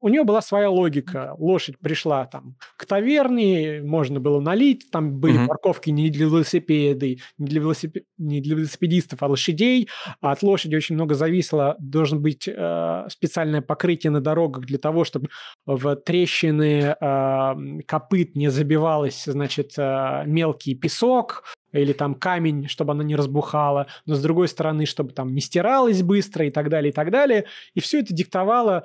у 0.03 0.09
нее 0.09 0.25
была 0.25 0.43
своя 0.43 0.69
логика. 0.69 1.35
Лошадь 1.39 1.79
пришла 1.79 2.27
там 2.27 2.57
к 2.77 2.85
таверне, 2.87 3.81
можно 3.83 4.19
было 4.19 4.41
налить, 4.41 4.91
там 4.91 5.21
были 5.21 5.39
угу. 5.39 5.47
парковки 5.47 5.91
не 5.91 6.11
для 6.11 6.27
велосипеды, 6.27 7.21
не 7.39 7.47
для, 7.47 7.61
велосипед... 7.61 8.05
не 8.19 8.41
для 8.41 8.57
велосипедистов, 8.57 9.23
а 9.23 9.29
лошадей. 9.29 9.89
А 10.21 10.33
от 10.33 10.43
лошади 10.43 10.75
очень 10.75 10.97
много 10.97 11.15
зависело. 11.15 11.77
Должен 11.79 12.21
быть 12.21 12.49
э, 12.49 13.07
специальное 13.09 13.63
покрытие 13.63 14.11
на 14.11 14.21
дорогах 14.21 14.67
для 14.67 14.79
того, 14.79 15.05
чтобы 15.05 15.29
в 15.67 15.95
трещины 15.95 16.97
э, 17.01 17.55
копыт 17.87 18.35
не 18.35 18.51
забивалось, 18.51 19.25
значит, 19.25 19.75
э, 19.79 20.25
мелкий 20.27 20.75
песок, 20.75 21.45
или 21.73 21.93
там 21.93 22.17
камень, 22.17 22.67
чтобы 22.67 22.93
она 22.93 23.05
не 23.05 23.17
разбухала, 23.17 23.87
но 24.05 24.15
с 24.15 24.21
другой 24.21 24.49
стороны, 24.49 24.85
чтобы 24.85 25.13
там 25.13 25.33
не 25.33 25.41
стиралось 25.41 26.03
быстро 26.03 26.45
и 26.45 26.51
так 26.51 26.69
далее, 26.69 26.91
и 26.91 26.93
так 26.93 27.11
далее. 27.11 27.47
И 27.75 27.81
все 27.81 28.01
это 28.01 28.13
диктовало 28.13 28.85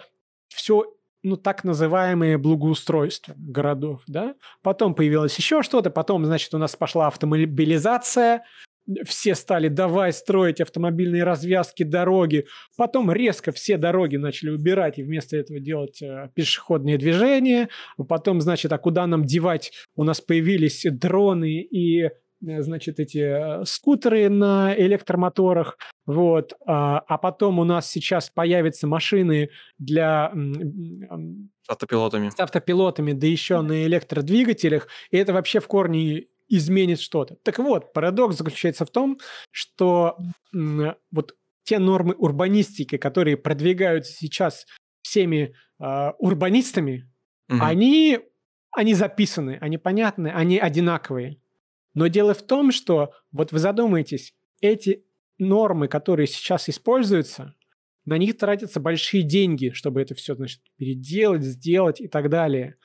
все 0.49 0.85
ну, 1.23 1.35
так 1.35 1.63
называемые 1.63 2.37
благоустройства 2.37 3.33
городов, 3.37 4.01
да. 4.07 4.35
Потом 4.61 4.95
появилось 4.95 5.37
еще 5.37 5.63
что-то, 5.63 5.89
потом, 5.89 6.25
значит, 6.25 6.53
у 6.53 6.57
нас 6.57 6.75
пошла 6.75 7.07
автомобилизация, 7.07 8.43
все 9.05 9.35
стали 9.35 9.67
давай 9.67 10.13
строить 10.13 10.61
автомобильные 10.61 11.23
развязки, 11.23 11.83
дороги. 11.83 12.45
Потом 12.77 13.11
резко 13.11 13.51
все 13.51 13.77
дороги 13.77 14.15
начали 14.15 14.49
убирать 14.49 14.97
и 14.97 15.03
вместо 15.03 15.35
этого 15.35 15.59
делать 15.59 16.01
э, 16.01 16.29
пешеходные 16.33 16.97
движения. 16.97 17.69
Потом, 18.07 18.39
значит, 18.41 18.71
а 18.71 18.77
куда 18.77 19.05
нам 19.07 19.25
девать? 19.25 19.73
У 19.95 20.03
нас 20.03 20.21
появились 20.21 20.85
дроны 20.89 21.61
и 21.61 22.09
значит, 22.41 22.99
эти 22.99 23.61
э, 23.61 23.65
скутеры 23.65 24.29
на 24.29 24.75
электромоторах, 24.77 25.77
вот, 26.05 26.53
а, 26.65 26.99
а 26.99 27.17
потом 27.17 27.59
у 27.59 27.63
нас 27.63 27.89
сейчас 27.89 28.29
появятся 28.29 28.87
машины 28.87 29.49
для... 29.77 30.31
С 30.33 31.69
автопилотами. 31.69 32.29
С 32.29 32.39
автопилотами, 32.39 33.11
да 33.13 33.27
еще 33.27 33.61
на 33.61 33.85
электродвигателях, 33.85 34.87
и 35.11 35.17
это 35.17 35.33
вообще 35.33 35.59
в 35.59 35.67
корне 35.67 36.25
изменит 36.47 37.01
что-то. 37.01 37.35
Так 37.43 37.59
вот, 37.59 37.91
парадокс 37.93 38.37
заключается 38.37 38.85
в 38.85 38.89
том, 38.89 39.19
что 39.51 40.17
вот 41.11 41.35
те 41.63 41.79
нормы 41.79 42.13
урбанистики, 42.13 42.97
которые 42.97 43.35
продвигаются 43.35 44.13
сейчас 44.13 44.65
всеми 45.01 45.53
э, 45.79 46.11
урбанистами, 46.17 47.09
угу. 47.49 47.59
они, 47.61 48.19
они 48.71 48.93
записаны, 48.93 49.57
они 49.59 49.77
понятны, 49.77 50.29
они 50.29 50.59
одинаковые. 50.59 51.41
Но 51.97 52.05
дело 52.05 52.35
в 52.35 52.43
том, 52.43 52.71
что 52.71 53.11
вот 53.31 53.51
вы 53.51 53.57
задумаетесь, 53.57 54.35
эти 54.61 55.03
нормы, 55.39 55.87
которые 55.87 56.27
сейчас 56.27 56.69
используются, 56.69 57.55
на 58.05 58.19
них 58.19 58.37
тратятся 58.37 58.79
большие 58.79 59.23
деньги, 59.23 59.71
чтобы 59.71 59.99
это 59.99 60.13
все, 60.13 60.35
значит, 60.35 60.61
переделать, 60.77 61.41
сделать 61.41 61.99
и 61.99 62.07
так 62.07 62.29
далее. 62.29 62.75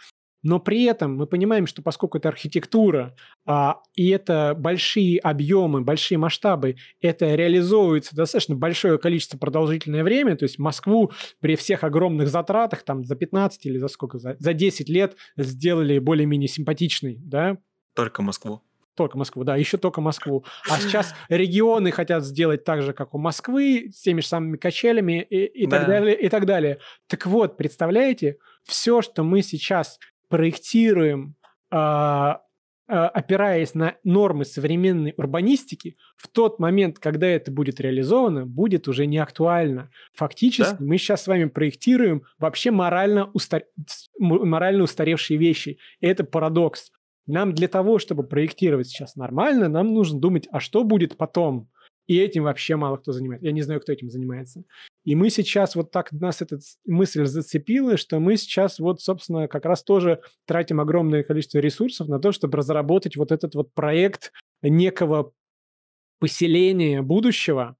Но 0.42 0.60
при 0.60 0.84
этом 0.84 1.14
мы 1.14 1.26
понимаем, 1.26 1.66
что 1.66 1.82
поскольку 1.82 2.16
это 2.16 2.30
архитектура, 2.30 3.14
а, 3.44 3.82
и 3.94 4.08
это 4.08 4.54
большие 4.58 5.18
объемы, 5.18 5.82
большие 5.82 6.16
масштабы, 6.16 6.76
это 7.02 7.34
реализовывается 7.34 8.16
достаточно 8.16 8.56
большое 8.56 8.98
количество 8.98 9.36
продолжительное 9.36 10.04
время, 10.04 10.38
то 10.38 10.44
есть 10.44 10.58
Москву 10.58 11.12
при 11.38 11.56
всех 11.56 11.84
огромных 11.84 12.28
затратах, 12.28 12.82
там 12.82 13.04
за 13.04 13.14
15 13.14 13.66
или 13.66 13.76
за 13.76 13.88
сколько, 13.88 14.16
за, 14.16 14.36
за 14.38 14.54
10 14.54 14.88
лет 14.88 15.16
сделали 15.36 15.98
более-менее 15.98 16.48
симпатичной, 16.48 17.18
да? 17.22 17.58
Только 17.94 18.22
Москву. 18.22 18.62
Только 18.94 19.16
Москву, 19.16 19.44
да, 19.44 19.56
еще 19.56 19.78
только 19.78 20.00
Москву. 20.00 20.44
А 20.68 20.78
сейчас 20.78 21.14
регионы 21.28 21.90
хотят 21.90 22.24
сделать 22.24 22.64
так 22.64 22.82
же, 22.82 22.92
как 22.92 23.14
у 23.14 23.18
Москвы, 23.18 23.90
с 23.92 24.02
теми 24.02 24.20
же 24.20 24.26
самыми 24.26 24.56
качелями 24.56 25.22
и, 25.22 25.46
и 25.46 25.66
да. 25.66 25.78
так 25.78 25.88
далее, 25.88 26.20
и 26.20 26.28
так 26.28 26.46
далее. 26.46 26.78
Так 27.06 27.26
вот, 27.26 27.56
представляете, 27.56 28.36
все, 28.64 29.00
что 29.00 29.22
мы 29.22 29.42
сейчас 29.42 29.98
проектируем, 30.28 31.36
э, 31.70 32.34
опираясь 32.86 33.74
на 33.74 33.96
нормы 34.04 34.44
современной 34.44 35.14
урбанистики, 35.16 35.96
в 36.16 36.28
тот 36.28 36.58
момент, 36.58 36.98
когда 36.98 37.26
это 37.26 37.50
будет 37.50 37.80
реализовано, 37.80 38.44
будет 38.44 38.88
уже 38.88 39.06
не 39.06 39.18
актуально. 39.18 39.90
Фактически 40.14 40.76
да? 40.78 40.84
мы 40.84 40.98
сейчас 40.98 41.22
с 41.22 41.26
вами 41.26 41.46
проектируем 41.46 42.24
вообще 42.38 42.70
морально, 42.70 43.30
устар... 43.32 43.62
морально 44.18 44.84
устаревшие 44.84 45.38
вещи. 45.38 45.78
И 46.00 46.06
это 46.06 46.24
парадокс. 46.24 46.92
Нам 47.26 47.54
для 47.54 47.68
того, 47.68 47.98
чтобы 47.98 48.24
проектировать 48.24 48.88
сейчас 48.88 49.16
нормально, 49.16 49.68
нам 49.68 49.94
нужно 49.94 50.20
думать, 50.20 50.48
а 50.50 50.60
что 50.60 50.84
будет 50.84 51.16
потом. 51.16 51.68
И 52.08 52.18
этим 52.18 52.44
вообще 52.44 52.76
мало 52.76 52.96
кто 52.96 53.12
занимается. 53.12 53.46
Я 53.46 53.52
не 53.52 53.62
знаю, 53.62 53.80
кто 53.80 53.92
этим 53.92 54.10
занимается. 54.10 54.64
И 55.04 55.14
мы 55.14 55.30
сейчас 55.30 55.76
вот 55.76 55.90
так 55.92 56.10
нас 56.12 56.42
эта 56.42 56.58
мысль 56.84 57.24
зацепила, 57.26 57.96
что 57.96 58.18
мы 58.18 58.36
сейчас 58.36 58.80
вот, 58.80 59.00
собственно, 59.00 59.46
как 59.46 59.64
раз 59.64 59.84
тоже 59.84 60.20
тратим 60.46 60.80
огромное 60.80 61.22
количество 61.22 61.58
ресурсов 61.58 62.08
на 62.08 62.18
то, 62.18 62.32
чтобы 62.32 62.58
разработать 62.58 63.16
вот 63.16 63.30
этот 63.30 63.54
вот 63.54 63.72
проект 63.72 64.32
некого 64.62 65.32
поселения 66.18 67.02
будущего, 67.02 67.76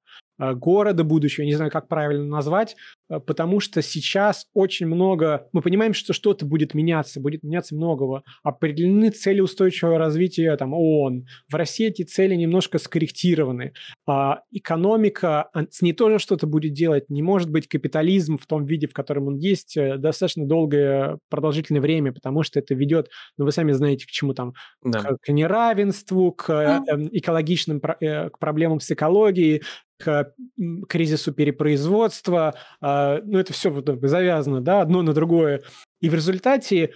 города 0.54 1.04
будущего, 1.04 1.44
не 1.44 1.54
знаю, 1.54 1.70
как 1.70 1.88
правильно 1.88 2.24
назвать, 2.24 2.76
э, 3.08 3.20
потому 3.20 3.60
что 3.60 3.82
сейчас 3.82 4.46
очень 4.54 4.86
много, 4.86 5.48
мы 5.52 5.62
понимаем, 5.62 5.94
что 5.94 6.12
что-то 6.12 6.44
будет 6.44 6.74
меняться, 6.74 7.20
будет 7.20 7.42
меняться 7.42 7.74
многого. 7.74 8.22
Определены 8.42 9.10
цели 9.10 9.40
устойчивого 9.40 9.98
развития 9.98 10.56
там, 10.56 10.74
ООН. 10.74 11.26
В 11.48 11.54
России 11.54 11.86
эти 11.86 12.02
цели 12.02 12.34
немножко 12.34 12.78
скорректированы. 12.78 13.72
А 14.06 14.40
экономика 14.50 15.48
с 15.70 15.82
ней 15.82 15.92
тоже 15.92 16.18
что-то 16.18 16.46
будет 16.46 16.72
делать. 16.72 17.08
Не 17.08 17.22
может 17.22 17.50
быть 17.50 17.68
капитализм 17.68 18.38
в 18.38 18.46
том 18.46 18.64
виде, 18.64 18.86
в 18.86 18.92
котором 18.92 19.28
он 19.28 19.34
есть, 19.34 19.76
э, 19.76 19.96
достаточно 19.96 20.46
долгое 20.46 21.18
продолжительное 21.28 21.80
время, 21.80 22.12
потому 22.12 22.42
что 22.42 22.58
это 22.58 22.74
ведет, 22.74 23.08
ну 23.38 23.44
вы 23.44 23.52
сами 23.52 23.72
знаете, 23.72 24.06
к 24.06 24.10
чему 24.10 24.34
там, 24.34 24.54
да. 24.82 25.00
к, 25.00 25.16
к 25.20 25.28
неравенству, 25.32 26.32
к 26.32 26.50
э, 26.50 26.80
экологичным, 27.12 27.80
э, 28.00 28.30
к 28.30 28.38
проблемам 28.38 28.80
с 28.80 28.90
экологией, 28.90 29.62
к 30.02 30.34
кризису 30.88 31.32
перепроизводства. 31.32 32.54
А, 32.80 33.20
ну, 33.24 33.38
это 33.38 33.52
все 33.52 33.70
вот 33.70 33.88
завязано, 34.02 34.60
да, 34.60 34.80
одно 34.80 35.02
на 35.02 35.12
другое. 35.12 35.62
И 36.00 36.08
в 36.08 36.14
результате 36.14 36.92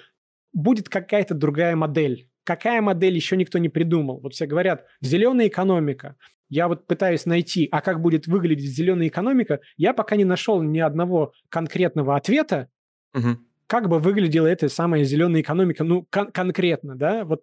будет 0.53 0.89
какая-то 0.89 1.35
другая 1.35 1.77
модель. 1.77 2.29
Какая 2.45 2.81
модель 2.81 3.15
еще 3.15 3.37
никто 3.37 3.59
не 3.59 3.69
придумал. 3.69 4.21
Вот 4.21 4.35
все 4.35 4.47
говорят, 4.47 4.85
зеленая 5.01 5.49
экономика. 5.49 6.17
Я 6.49 6.69
вот 6.69 6.87
пытаюсь 6.87 7.27
найти, 7.27 7.69
а 7.73 7.81
как 7.81 8.01
будет 8.01 8.27
выглядеть 8.27 8.71
зеленая 8.71 9.09
экономика, 9.09 9.61
я 9.77 9.93
пока 9.93 10.17
не 10.17 10.25
нашел 10.25 10.63
ни 10.63 10.79
одного 10.79 11.33
конкретного 11.49 12.17
ответа, 12.17 12.69
угу. 13.15 13.39
Как 13.67 13.89
бы 13.89 13.99
выглядела 13.99 14.47
эта 14.47 14.69
самая 14.69 15.05
зеленая 15.05 15.43
экономика, 15.43 15.85
ну, 15.85 16.07
кон- 16.11 16.31
конкретно, 16.33 16.95
да, 16.97 17.25
вот 17.25 17.43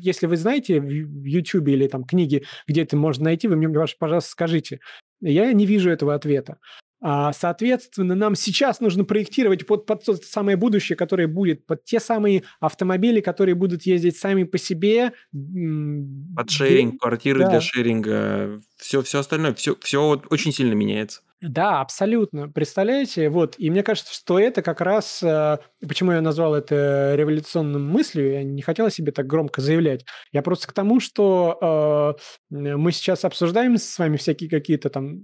если 0.00 0.26
вы 0.26 0.36
знаете 0.36 0.80
в 0.80 1.24
YouTube 1.24 1.68
или 1.68 1.86
там 1.88 2.04
книги, 2.04 2.44
где 2.66 2.82
это 2.82 2.96
можно 2.96 3.24
найти, 3.24 3.48
вы 3.48 3.56
мне, 3.56 3.68
пожалуйста, 3.98 4.30
скажите. 4.30 4.80
Я 5.20 5.52
не 5.52 5.66
вижу 5.66 5.90
этого 5.90 6.14
ответа. 6.14 6.58
А, 7.04 7.32
соответственно, 7.32 8.14
нам 8.14 8.36
сейчас 8.36 8.80
нужно 8.80 9.04
проектировать 9.04 9.66
под, 9.66 9.86
под 9.86 10.04
то 10.04 10.14
самое 10.14 10.56
будущее, 10.56 10.96
которое 10.96 11.26
будет, 11.26 11.66
под 11.66 11.84
те 11.84 11.98
самые 11.98 12.44
автомобили, 12.60 13.20
которые 13.20 13.56
будут 13.56 13.82
ездить 13.82 14.16
сами 14.16 14.44
по 14.44 14.56
себе. 14.56 15.12
Под 15.32 16.48
шеринг, 16.48 17.00
квартиры 17.00 17.40
да. 17.40 17.50
для 17.50 17.60
шеринга, 17.60 18.60
все, 18.76 19.02
все 19.02 19.18
остальное, 19.18 19.52
все, 19.54 19.76
все 19.80 20.00
вот 20.06 20.26
очень 20.30 20.52
сильно 20.52 20.74
меняется. 20.74 21.22
Да, 21.42 21.80
абсолютно. 21.80 22.48
Представляете? 22.48 23.28
Вот. 23.28 23.56
И 23.58 23.68
мне 23.68 23.82
кажется, 23.82 24.14
что 24.14 24.38
это 24.38 24.62
как 24.62 24.80
раз... 24.80 25.24
Э, 25.24 25.58
почему 25.80 26.12
я 26.12 26.20
назвал 26.20 26.54
это 26.54 27.14
революционным 27.16 27.84
мыслью, 27.84 28.30
я 28.30 28.44
не 28.44 28.62
хотел 28.62 28.88
себе 28.90 29.10
так 29.10 29.26
громко 29.26 29.60
заявлять. 29.60 30.04
Я 30.30 30.42
просто 30.42 30.68
к 30.68 30.72
тому, 30.72 31.00
что 31.00 32.16
э, 32.50 32.76
мы 32.76 32.92
сейчас 32.92 33.24
обсуждаем 33.24 33.76
с 33.76 33.98
вами 33.98 34.18
всякие 34.18 34.48
какие-то 34.48 34.88
там... 34.88 35.20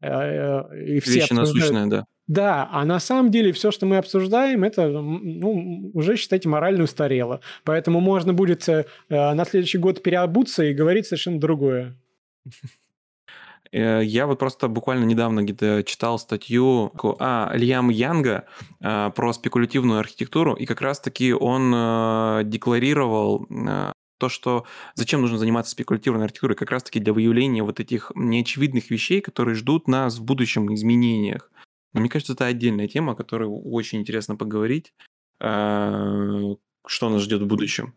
Э, 0.00 0.62
и 0.76 1.00
все 1.00 1.20
Вещи 1.20 1.32
насущные, 1.32 1.86
да. 1.86 2.06
Да, 2.26 2.68
а 2.70 2.84
на 2.84 3.00
самом 3.00 3.32
деле 3.32 3.52
все, 3.52 3.72
что 3.72 3.86
мы 3.86 3.96
обсуждаем, 3.96 4.62
это 4.62 4.88
ну, 4.88 5.90
уже, 5.94 6.16
считайте, 6.16 6.48
морально 6.48 6.84
устарело. 6.84 7.40
Поэтому 7.64 8.00
можно 8.00 8.32
будет 8.32 8.68
э, 8.68 8.84
на 9.08 9.44
следующий 9.44 9.78
год 9.78 10.00
переобуться 10.00 10.62
и 10.62 10.72
говорить 10.72 11.06
совершенно 11.06 11.40
другое. 11.40 11.96
Э, 13.72 14.00
я 14.02 14.26
вот 14.26 14.38
просто 14.38 14.68
буквально 14.68 15.04
недавно 15.04 15.42
где-то 15.42 15.82
читал 15.84 16.18
статью 16.18 16.92
а, 17.18 17.52
Льям 17.54 17.88
Янга 17.88 18.44
а, 18.80 19.10
про 19.10 19.32
спекулятивную 19.32 20.00
архитектуру, 20.00 20.54
и 20.54 20.66
как 20.66 20.80
раз-таки 20.80 21.32
он 21.32 21.72
а, 21.74 22.42
декларировал 22.44 23.46
а, 23.50 23.92
то, 24.20 24.28
что 24.28 24.66
зачем 24.94 25.22
нужно 25.22 25.38
заниматься 25.38 25.72
спекулятивной 25.72 26.24
архитектурой, 26.24 26.56
как 26.56 26.70
раз-таки 26.70 27.00
для 27.00 27.12
выявления 27.12 27.64
вот 27.64 27.80
этих 27.80 28.12
неочевидных 28.14 28.90
вещей, 28.90 29.20
которые 29.20 29.56
ждут 29.56 29.88
нас 29.88 30.18
в 30.18 30.24
будущем 30.24 30.72
изменениях. 30.72 31.50
Но 31.92 32.00
мне 32.00 32.08
кажется, 32.08 32.34
это 32.34 32.46
отдельная 32.46 32.86
тема, 32.86 33.12
о 33.12 33.16
которой 33.16 33.48
очень 33.48 33.98
интересно 33.98 34.36
поговорить, 34.36 34.94
что 35.40 36.58
нас 37.00 37.22
ждет 37.22 37.42
в 37.42 37.46
будущем. 37.46 37.94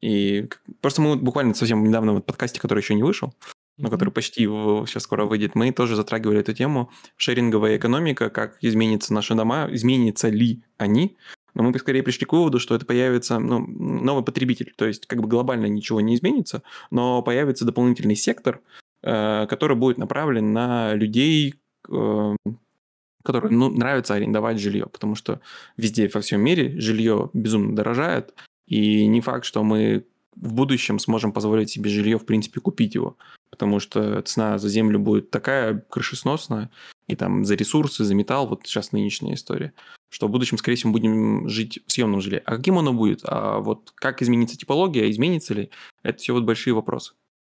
И 0.00 0.48
просто 0.80 1.02
мы 1.02 1.16
буквально 1.16 1.54
совсем 1.54 1.82
недавно 1.82 2.14
в 2.14 2.20
подкасте, 2.20 2.60
который 2.60 2.80
еще 2.80 2.94
не 2.94 3.02
вышел, 3.02 3.34
но 3.76 3.90
который 3.90 4.10
почти 4.10 4.44
сейчас 4.44 5.02
скоро 5.02 5.24
выйдет, 5.24 5.54
мы 5.54 5.72
тоже 5.72 5.96
затрагивали 5.96 6.40
эту 6.40 6.54
тему. 6.54 6.90
Шеринговая 7.16 7.76
экономика, 7.76 8.30
как 8.30 8.58
изменится 8.62 9.12
наши 9.12 9.34
дома, 9.34 9.68
изменится 9.70 10.28
ли 10.28 10.62
они. 10.78 11.16
Но 11.54 11.62
мы 11.62 11.78
скорее 11.78 12.02
пришли 12.02 12.26
к 12.26 12.32
выводу, 12.32 12.58
что 12.58 12.74
это 12.74 12.84
появится 12.84 13.38
ну, 13.38 13.58
новый 13.66 14.24
потребитель. 14.24 14.72
То 14.76 14.86
есть 14.86 15.06
как 15.06 15.20
бы 15.20 15.28
глобально 15.28 15.66
ничего 15.66 16.00
не 16.00 16.14
изменится, 16.14 16.62
но 16.90 17.22
появится 17.22 17.64
дополнительный 17.64 18.16
сектор, 18.16 18.60
э, 19.02 19.46
который 19.46 19.76
будет 19.76 19.98
направлен 19.98 20.52
на 20.52 20.94
людей, 20.94 21.54
э, 21.88 22.36
которым 23.22 23.58
ну, 23.58 23.70
нравится 23.70 24.14
арендовать 24.14 24.58
жилье. 24.58 24.86
Потому 24.86 25.14
что 25.14 25.40
везде 25.76 26.10
во 26.12 26.20
всем 26.20 26.40
мире 26.40 26.78
жилье 26.80 27.30
безумно 27.32 27.74
дорожает. 27.76 28.34
И 28.66 29.06
не 29.06 29.20
факт, 29.20 29.44
что 29.44 29.62
мы 29.62 30.06
в 30.36 30.52
будущем 30.54 30.98
сможем 30.98 31.32
позволить 31.32 31.70
себе 31.70 31.90
жилье, 31.90 32.18
в 32.18 32.26
принципе, 32.26 32.60
купить 32.60 32.94
его 32.96 33.16
потому 33.54 33.78
что 33.78 34.20
цена 34.22 34.58
за 34.58 34.68
землю 34.68 34.98
будет 34.98 35.30
такая 35.30 35.84
крышесносная, 35.88 36.70
и 37.06 37.16
там 37.16 37.44
за 37.44 37.54
ресурсы, 37.54 38.04
за 38.04 38.14
металл, 38.14 38.46
вот 38.46 38.62
сейчас 38.64 38.92
нынешняя 38.92 39.34
история, 39.34 39.72
что 40.08 40.28
в 40.28 40.30
будущем, 40.30 40.58
скорее 40.58 40.76
всего, 40.76 40.92
будем 40.92 41.48
жить 41.48 41.80
в 41.86 41.92
съемном 41.92 42.20
жилье. 42.20 42.42
А 42.44 42.56
каким 42.56 42.78
оно 42.78 42.92
будет? 42.92 43.20
А 43.24 43.58
вот 43.60 43.92
как 43.94 44.22
изменится 44.22 44.56
типология, 44.56 45.10
изменится 45.10 45.54
ли? 45.54 45.70
Это 46.02 46.18
все 46.18 46.32
вот 46.32 46.44
большие 46.44 46.74
вопросы. 46.74 47.14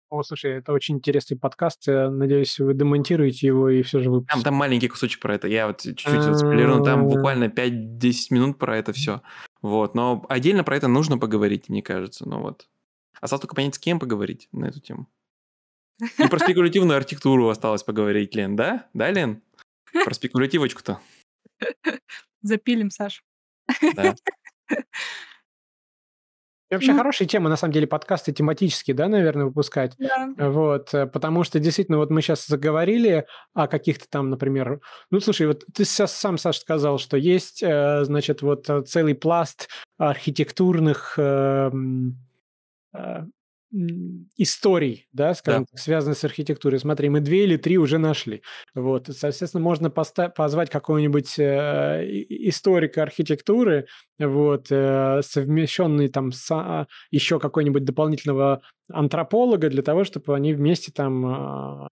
О, 0.08 0.22
слушай, 0.22 0.52
это 0.52 0.72
очень 0.72 0.96
интересный 0.96 1.36
подкаст. 1.36 1.88
Я 1.88 2.08
надеюсь, 2.10 2.60
вы 2.60 2.74
демонтируете 2.74 3.48
его 3.48 3.68
и 3.68 3.82
все 3.82 3.98
же 3.98 4.10
выпустите. 4.10 4.34
Там, 4.34 4.44
там 4.44 4.54
маленький 4.54 4.86
кусочек 4.86 5.20
про 5.20 5.34
это. 5.34 5.48
Я 5.48 5.66
вот 5.66 5.80
чуть-чуть 5.80 6.24
вот 6.24 6.38
спойлерну, 6.38 6.84
там 6.84 7.08
буквально 7.08 7.46
5-10 7.46 8.14
минут 8.30 8.58
про 8.58 8.78
это 8.78 8.92
все. 8.92 9.20
Вот. 9.62 9.96
Но 9.96 10.24
отдельно 10.28 10.62
про 10.62 10.76
это 10.76 10.86
нужно 10.86 11.18
поговорить, 11.18 11.68
мне 11.68 11.82
кажется. 11.82 12.28
Ну 12.28 12.40
вот. 12.40 12.68
Осталось 13.20 13.40
только 13.40 13.56
понять, 13.56 13.74
с 13.74 13.78
кем 13.80 13.98
поговорить 13.98 14.48
на 14.52 14.66
эту 14.66 14.80
тему. 14.80 15.08
И 16.18 16.28
про 16.28 16.38
спекулятивную 16.38 16.96
архитектуру 16.96 17.48
осталось 17.48 17.82
поговорить, 17.82 18.34
Лен, 18.34 18.56
да? 18.56 18.88
Да, 18.94 19.10
Лен? 19.10 19.42
Про 20.04 20.14
спекулятивочку-то. 20.14 21.00
Запилим, 22.42 22.90
Саш. 22.90 23.22
Да. 23.94 24.14
И 26.68 26.74
вообще 26.74 26.92
ну, 26.92 26.98
хорошая 26.98 27.28
тема, 27.28 27.48
на 27.48 27.56
самом 27.56 27.72
деле, 27.72 27.86
подкасты 27.86 28.32
тематические, 28.32 28.96
да, 28.96 29.06
наверное, 29.06 29.44
выпускать. 29.44 29.94
Да. 29.98 30.28
Вот, 30.36 30.92
э, 30.94 31.06
потому 31.06 31.44
что 31.44 31.60
действительно, 31.60 31.98
вот 31.98 32.10
мы 32.10 32.20
сейчас 32.22 32.44
заговорили 32.44 33.26
о 33.54 33.68
каких-то 33.68 34.06
там, 34.10 34.30
например, 34.30 34.80
ну, 35.10 35.20
слушай, 35.20 35.46
вот 35.46 35.64
ты 35.72 35.84
сейчас 35.84 36.12
сам, 36.12 36.38
Саш, 36.38 36.58
сказал, 36.58 36.98
что 36.98 37.16
есть, 37.16 37.62
э, 37.62 38.02
значит, 38.02 38.42
вот 38.42 38.68
э, 38.68 38.82
целый 38.82 39.14
пласт 39.14 39.68
архитектурных 39.96 41.14
эм, 41.18 42.18
историй, 43.72 45.08
да, 45.12 45.34
скажем 45.34 45.62
да. 45.62 45.66
так, 45.72 45.80
связанных 45.80 46.18
с 46.18 46.24
архитектурой. 46.24 46.78
Смотри, 46.78 47.08
мы 47.08 47.20
две 47.20 47.44
или 47.44 47.56
три 47.56 47.78
уже 47.78 47.98
нашли. 47.98 48.42
Вот, 48.74 49.08
соответственно, 49.08 49.62
можно 49.62 49.90
поста- 49.90 50.30
позвать 50.30 50.70
какого-нибудь 50.70 51.38
э, 51.38 52.04
историка 52.28 53.02
архитектуры, 53.02 53.86
вот, 54.18 54.68
э, 54.70 55.20
совмещенный 55.22 56.08
там 56.08 56.32
с 56.32 56.50
а, 56.50 56.86
еще 57.10 57.38
какой-нибудь 57.38 57.84
дополнительного 57.84 58.62
антрополога 58.90 59.68
для 59.68 59.82
того, 59.82 60.04
чтобы 60.04 60.34
они 60.34 60.54
вместе 60.54 60.92
там 60.92 61.26
э, 61.26 61.88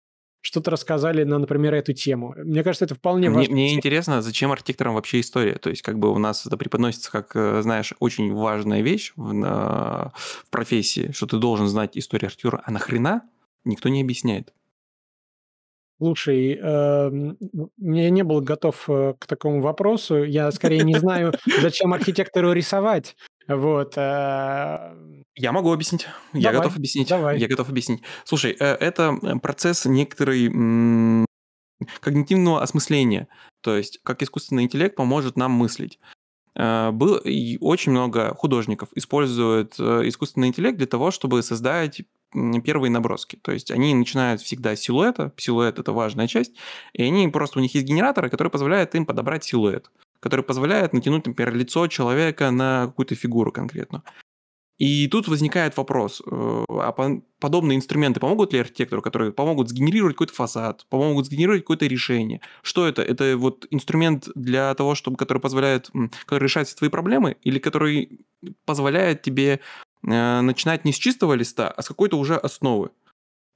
что-то 0.41 0.71
рассказали 0.71 1.23
на, 1.23 1.38
например, 1.38 1.73
эту 1.73 1.93
тему. 1.93 2.34
Мне 2.38 2.63
кажется, 2.63 2.86
это 2.86 2.95
вполне 2.95 3.30
важно. 3.30 3.52
Мне, 3.52 3.54
мне 3.54 3.73
интересно, 3.73 4.21
зачем 4.21 4.52
архитекторам 4.52 4.95
вообще 4.95 5.19
история? 5.19 5.56
То 5.56 5.69
есть, 5.69 5.82
как 5.82 5.99
бы 5.99 6.12
у 6.12 6.17
нас 6.17 6.45
это 6.45 6.58
преподносится 6.58 7.12
как, 7.12 7.36
э, 7.36 7.62
знаешь, 7.62 7.93
очень 7.99 8.34
важная 8.34 8.82
вещь 8.82 9.13
в, 9.15 9.34
на, 9.34 10.12
в 10.15 10.49
профессии, 10.49 11.12
что 11.12 11.28
ты 11.28 11.38
должен 11.38 11.67
знать 11.67 11.97
историю 11.97 12.28
архитектуры, 12.28 12.62
а 12.63 12.71
нахрена 12.71 13.23
никто 13.65 13.89
не 13.89 14.02
объясняет. 14.02 14.54
Слушай, 16.02 16.58
э, 16.62 17.36
я 17.78 18.10
не 18.10 18.23
был 18.23 18.39
готов 18.39 18.89
э, 18.89 19.15
к 19.19 19.28
такому 19.28 19.62
вопросу. 19.62 20.23
Я 20.23 20.49
скорее 20.52 20.84
не 20.84 20.95
знаю, 20.97 21.34
зачем 21.62 21.93
архитектору 21.93 22.54
рисовать. 22.54 23.17
Вот. 23.49 23.97
Э, 23.97 24.93
я 25.35 25.51
могу 25.51 25.73
объяснить. 25.73 26.07
Давай, 26.33 26.43
я 26.43 26.51
готов 26.51 26.75
объяснить. 26.75 27.09
Давай. 27.09 27.39
Я 27.39 27.47
готов 27.47 27.69
объяснить. 27.69 28.01
Слушай, 28.23 28.55
э, 28.59 28.65
это 28.75 29.17
процесс 29.41 29.85
некоторый 29.85 31.25
когнитивного 31.99 32.62
осмысления. 32.62 33.27
То 33.62 33.75
есть, 33.75 33.99
как 34.03 34.21
искусственный 34.21 34.63
интеллект 34.63 34.95
поможет 34.95 35.35
нам 35.35 35.51
мыслить. 35.51 35.99
Э, 36.55 36.91
был, 36.91 37.17
и 37.17 37.57
очень 37.59 37.91
много 37.91 38.35
художников 38.35 38.89
используют 38.93 39.79
искусственный 39.79 40.49
интеллект 40.49 40.77
для 40.77 40.88
того, 40.88 41.09
чтобы 41.09 41.41
создать 41.41 42.03
первые 42.63 42.91
наброски. 42.91 43.38
То 43.38 43.51
есть 43.51 43.71
они 43.71 43.95
начинают 43.95 44.41
всегда 44.41 44.75
с 44.75 44.81
силуэта, 44.81 45.33
силуэт 45.38 45.79
это 45.79 45.91
важная 45.91 46.27
часть, 46.27 46.53
и 46.93 47.01
они 47.01 47.27
просто 47.29 47.57
у 47.57 47.62
них 47.63 47.73
есть 47.73 47.88
генераторы, 47.88 48.29
которые 48.29 48.51
позволяют 48.51 48.93
им 48.93 49.07
подобрать 49.07 49.43
силуэт 49.43 49.89
который 50.19 50.43
позволяет 50.43 50.93
натянуть, 50.93 51.27
например, 51.27 51.55
лицо 51.55 51.88
человека 51.88 52.51
на 52.51 52.88
какую-то 52.88 53.15
фигуру 53.15 53.51
конкретно. 53.51 54.03
И 54.79 55.10
тут 55.10 55.27
возникает 55.27 55.75
вопрос, 55.75 56.21
э, 56.25 56.65
а 56.69 56.95
подобные 57.39 57.75
инструменты 57.75 58.21
помогут 58.21 58.53
ли 58.53 58.60
архитектору, 58.60 59.01
которые 59.01 59.34
помогут 59.34 59.67
сгенерировать 59.67 60.15
какой-то 60.15 60.34
фасад, 60.34 60.86
помогут 60.89 61.25
сгенерировать 61.25 61.63
какое-то 61.63 61.86
решение? 61.86 62.39
Что 62.62 62.88
это? 62.88 63.01
Это 63.01 63.36
вот 63.36 63.67
инструмент 63.71 64.29
для 64.36 64.73
того, 64.75 64.95
чтобы, 64.95 65.17
который 65.17 65.39
позволяет, 65.39 65.91
который 66.25 66.45
решает 66.45 66.69
все 66.69 66.77
твои 66.77 66.89
проблемы, 66.89 67.36
или 67.43 67.60
который 67.60 68.21
позволяет 68.63 69.21
тебе 69.21 69.60
э, 70.01 70.41
начинать 70.41 70.86
не 70.86 70.93
с 70.93 70.97
чистого 70.97 71.34
листа, 71.34 71.67
а 71.69 71.82
с 71.82 71.88
какой-то 71.89 72.17
уже 72.17 72.38
основы? 72.38 72.91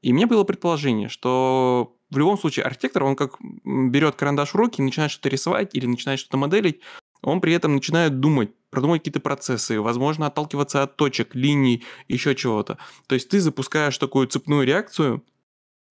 И 0.02 0.12
у 0.12 0.16
меня 0.16 0.28
было 0.28 0.44
предположение, 0.44 1.08
что 1.08 1.96
в 2.14 2.18
любом 2.18 2.38
случае 2.38 2.66
архитектор, 2.66 3.04
он 3.04 3.16
как 3.16 3.38
берет 3.64 4.16
карандаш 4.16 4.54
в 4.54 4.56
руки, 4.56 4.82
начинает 4.82 5.12
что-то 5.12 5.30
рисовать 5.30 5.76
или 5.76 5.86
начинает 5.86 6.20
что-то 6.20 6.38
моделить, 6.38 6.80
он 7.22 7.42
при 7.42 7.54
этом 7.54 7.76
начинает 7.76 8.20
думать, 8.20 8.52
продумать 8.70 9.02
какие-то 9.02 9.20
процессы, 9.20 9.80
возможно, 9.80 10.28
отталкиваться 10.28 10.84
от 10.84 10.98
точек, 10.98 11.36
линий, 11.36 11.84
еще 12.08 12.36
чего-то. 12.36 12.78
То 13.08 13.16
есть 13.16 13.30
ты 13.30 13.40
запускаешь 13.40 13.98
такую 13.98 14.28
цепную 14.28 14.66
реакцию, 14.66 15.24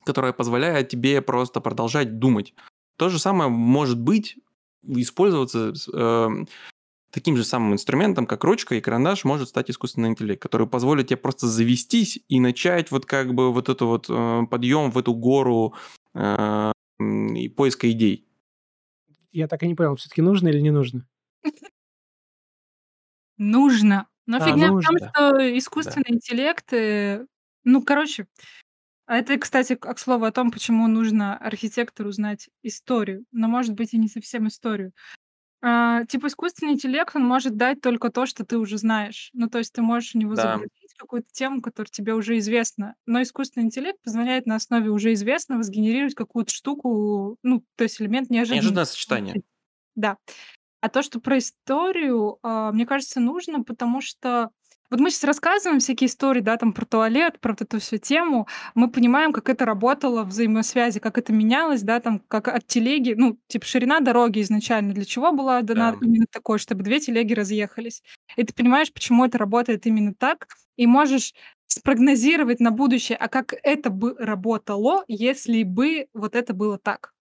которая 0.04 0.32
позволяет 0.32 0.88
тебе 0.88 1.22
просто 1.22 1.60
продолжать 1.60 2.18
думать. 2.18 2.54
То 2.96 3.08
же 3.08 3.18
самое 3.18 3.50
может 3.50 3.98
быть 3.98 4.36
использоваться 4.82 5.72
э, 5.92 6.28
таким 7.12 7.36
же 7.36 7.44
самым 7.44 7.74
инструментом, 7.74 8.26
как 8.26 8.42
ручка 8.44 8.74
и 8.74 8.80
карандаш, 8.80 9.24
может 9.24 9.48
стать 9.48 9.70
искусственный 9.70 10.08
интеллект, 10.08 10.42
который 10.42 10.66
позволит 10.66 11.08
тебе 11.08 11.18
просто 11.18 11.46
завестись 11.46 12.18
и 12.28 12.40
начать 12.40 12.90
вот 12.90 13.06
как 13.06 13.34
бы 13.34 13.52
вот 13.52 13.68
это 13.68 13.84
вот 13.84 14.06
э, 14.08 14.42
подъем 14.50 14.90
в 14.90 14.98
эту 14.98 15.14
гору 15.14 15.74
и 16.14 17.48
поиска 17.48 17.90
идей. 17.90 18.28
Я 19.32 19.48
так 19.48 19.62
и 19.62 19.68
не 19.68 19.74
понял, 19.74 19.96
все-таки 19.96 20.22
нужно 20.22 20.48
или 20.48 20.60
не 20.60 20.70
нужно? 20.70 21.06
Нужно. 23.38 24.06
Но 24.26 24.36
а, 24.38 24.40
фигня 24.40 24.68
нужно. 24.68 24.98
в 24.98 25.00
том, 25.00 25.08
что 25.10 25.58
искусственный 25.58 26.04
да. 26.08 26.14
интеллект, 26.14 26.72
э, 26.72 27.26
ну, 27.64 27.82
короче, 27.82 28.26
А 29.06 29.18
это, 29.18 29.38
кстати, 29.38 29.76
к 29.76 29.98
слову 29.98 30.26
о 30.26 30.32
том, 30.32 30.50
почему 30.52 30.88
нужно 30.88 31.36
архитектору 31.38 32.12
знать 32.12 32.48
историю, 32.62 33.24
но, 33.32 33.48
может 33.48 33.74
быть, 33.74 33.94
и 33.94 33.98
не 33.98 34.08
совсем 34.08 34.48
историю. 34.48 34.92
А, 35.62 36.04
типа 36.06 36.28
искусственный 36.28 36.74
интеллект, 36.74 37.14
он 37.16 37.24
может 37.26 37.56
дать 37.56 37.80
только 37.82 38.10
то, 38.10 38.26
что 38.26 38.44
ты 38.46 38.58
уже 38.58 38.78
знаешь. 38.78 39.30
Ну, 39.34 39.48
то 39.48 39.58
есть 39.58 39.72
ты 39.74 39.82
можешь 39.82 40.12
в 40.14 40.16
него 40.18 40.34
Да. 40.34 40.42
загрузить 40.54 40.81
какую-то 40.96 41.28
тему, 41.32 41.62
которая 41.62 41.90
тебе 41.90 42.14
уже 42.14 42.38
известна. 42.38 42.94
Но 43.06 43.22
искусственный 43.22 43.66
интеллект 43.66 44.00
позволяет 44.02 44.46
на 44.46 44.56
основе 44.56 44.90
уже 44.90 45.12
известного 45.14 45.62
сгенерировать 45.62 46.14
какую-то 46.14 46.52
штуку, 46.52 47.38
ну, 47.42 47.64
то 47.76 47.84
есть 47.84 48.00
элемент 48.00 48.30
Неожиданное 48.50 48.84
неожиданности. 48.84 48.94
сочетание. 48.94 49.42
Да. 49.94 50.18
А 50.80 50.88
то, 50.88 51.02
что 51.02 51.20
про 51.20 51.38
историю, 51.38 52.38
а, 52.42 52.72
мне 52.72 52.86
кажется, 52.86 53.20
нужно, 53.20 53.62
потому 53.62 54.00
что 54.00 54.50
вот 54.92 55.00
мы 55.00 55.10
сейчас 55.10 55.24
рассказываем 55.24 55.80
всякие 55.80 56.08
истории, 56.08 56.40
да, 56.40 56.56
там 56.56 56.72
про 56.72 56.84
туалет, 56.86 57.40
про 57.40 57.52
вот 57.52 57.62
эту 57.62 57.80
всю 57.80 57.98
тему. 57.98 58.46
Мы 58.74 58.90
понимаем, 58.90 59.32
как 59.32 59.48
это 59.48 59.64
работало, 59.64 60.24
взаимосвязи, 60.24 61.00
как 61.00 61.18
это 61.18 61.32
менялось, 61.32 61.82
да, 61.82 62.00
там, 62.00 62.20
как 62.28 62.48
от 62.48 62.66
телеги, 62.66 63.14
ну, 63.16 63.38
типа 63.48 63.66
ширина 63.66 64.00
дороги 64.00 64.40
изначально 64.42 64.94
для 64.94 65.04
чего 65.04 65.32
была 65.32 65.62
дана 65.62 65.92
Да. 65.92 65.98
именно 66.00 66.26
такой, 66.30 66.58
чтобы 66.60 66.84
две 66.84 67.00
телеги 67.00 67.34
разъехались. 67.34 68.02
И 68.36 68.44
ты 68.44 68.54
понимаешь, 68.54 68.92
почему 68.92 69.24
это 69.24 69.38
работает 69.38 69.86
именно 69.86 70.14
так, 70.14 70.46
и 70.76 70.86
можешь 70.86 71.34
спрогнозировать 71.66 72.60
на 72.60 72.70
будущее, 72.70 73.16
а 73.18 73.28
как 73.28 73.54
это 73.62 73.90
бы 73.90 74.14
работало, 74.18 75.04
если 75.08 75.62
бы 75.64 76.06
вот 76.14 76.36
это 76.36 76.54
было 76.54 76.78
так. 76.78 77.12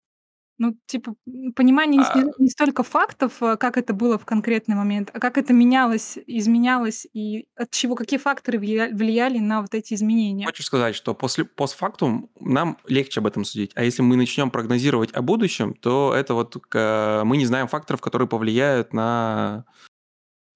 Ну, 0.58 0.76
типа, 0.86 1.16
понимание 1.56 2.00
не, 2.00 2.06
А, 2.06 2.32
не 2.38 2.50
столько 2.50 2.84
фактов, 2.84 3.42
э, 3.42 3.58
как 3.58 3.78
это 3.78 3.94
было 3.94 4.18
в 4.20 4.26
конкретный 4.26 4.76
момент, 4.76 5.10
а 5.12 5.20
как 5.20 5.38
это 5.38 5.54
менялось, 5.54 6.20
изменялось, 6.28 7.08
и 7.14 7.48
от 7.56 7.72
чего, 7.72 7.96
какие 7.96 8.20
факторы 8.20 8.60
влияли 8.60 9.40
на 9.40 9.62
вот 9.62 9.74
эти 9.74 9.96
изменения. 9.96 10.46
хочешь 10.46 10.66
сказать, 10.66 10.96
что 10.96 11.16
после 11.16 11.46
постфактум 11.46 12.30
нам 12.40 12.78
легче 12.88 13.22
об 13.22 13.28
этом 13.28 13.44
судить, 13.44 13.72
а 13.76 13.84
если 13.84 14.04
мы 14.04 14.16
начнем 14.16 14.52
прогнозировать 14.52 15.12
о 15.14 15.22
будущем, 15.22 15.74
то 15.74 16.14
это 16.16 16.36
вот 16.36 16.56
мы 16.74 17.38
не 17.38 17.46
знаем 17.46 17.68
факторов, 17.68 18.02
которые 18.02 18.28
повлияют 18.28 18.94
на 18.94 19.66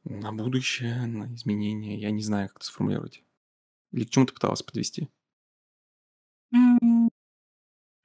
на 0.06 0.32
будущее, 0.32 1.06
на 1.08 1.34
изменения. 1.34 1.98
Я 1.98 2.12
не 2.12 2.22
знаю, 2.22 2.48
как 2.50 2.58
это 2.58 2.66
сформулировать. 2.66 3.24
Или 3.92 4.06
к 4.06 4.10
чему 4.12 4.26
ты 4.26 4.34
пыталась 4.34 4.62
подвести? 4.62 5.10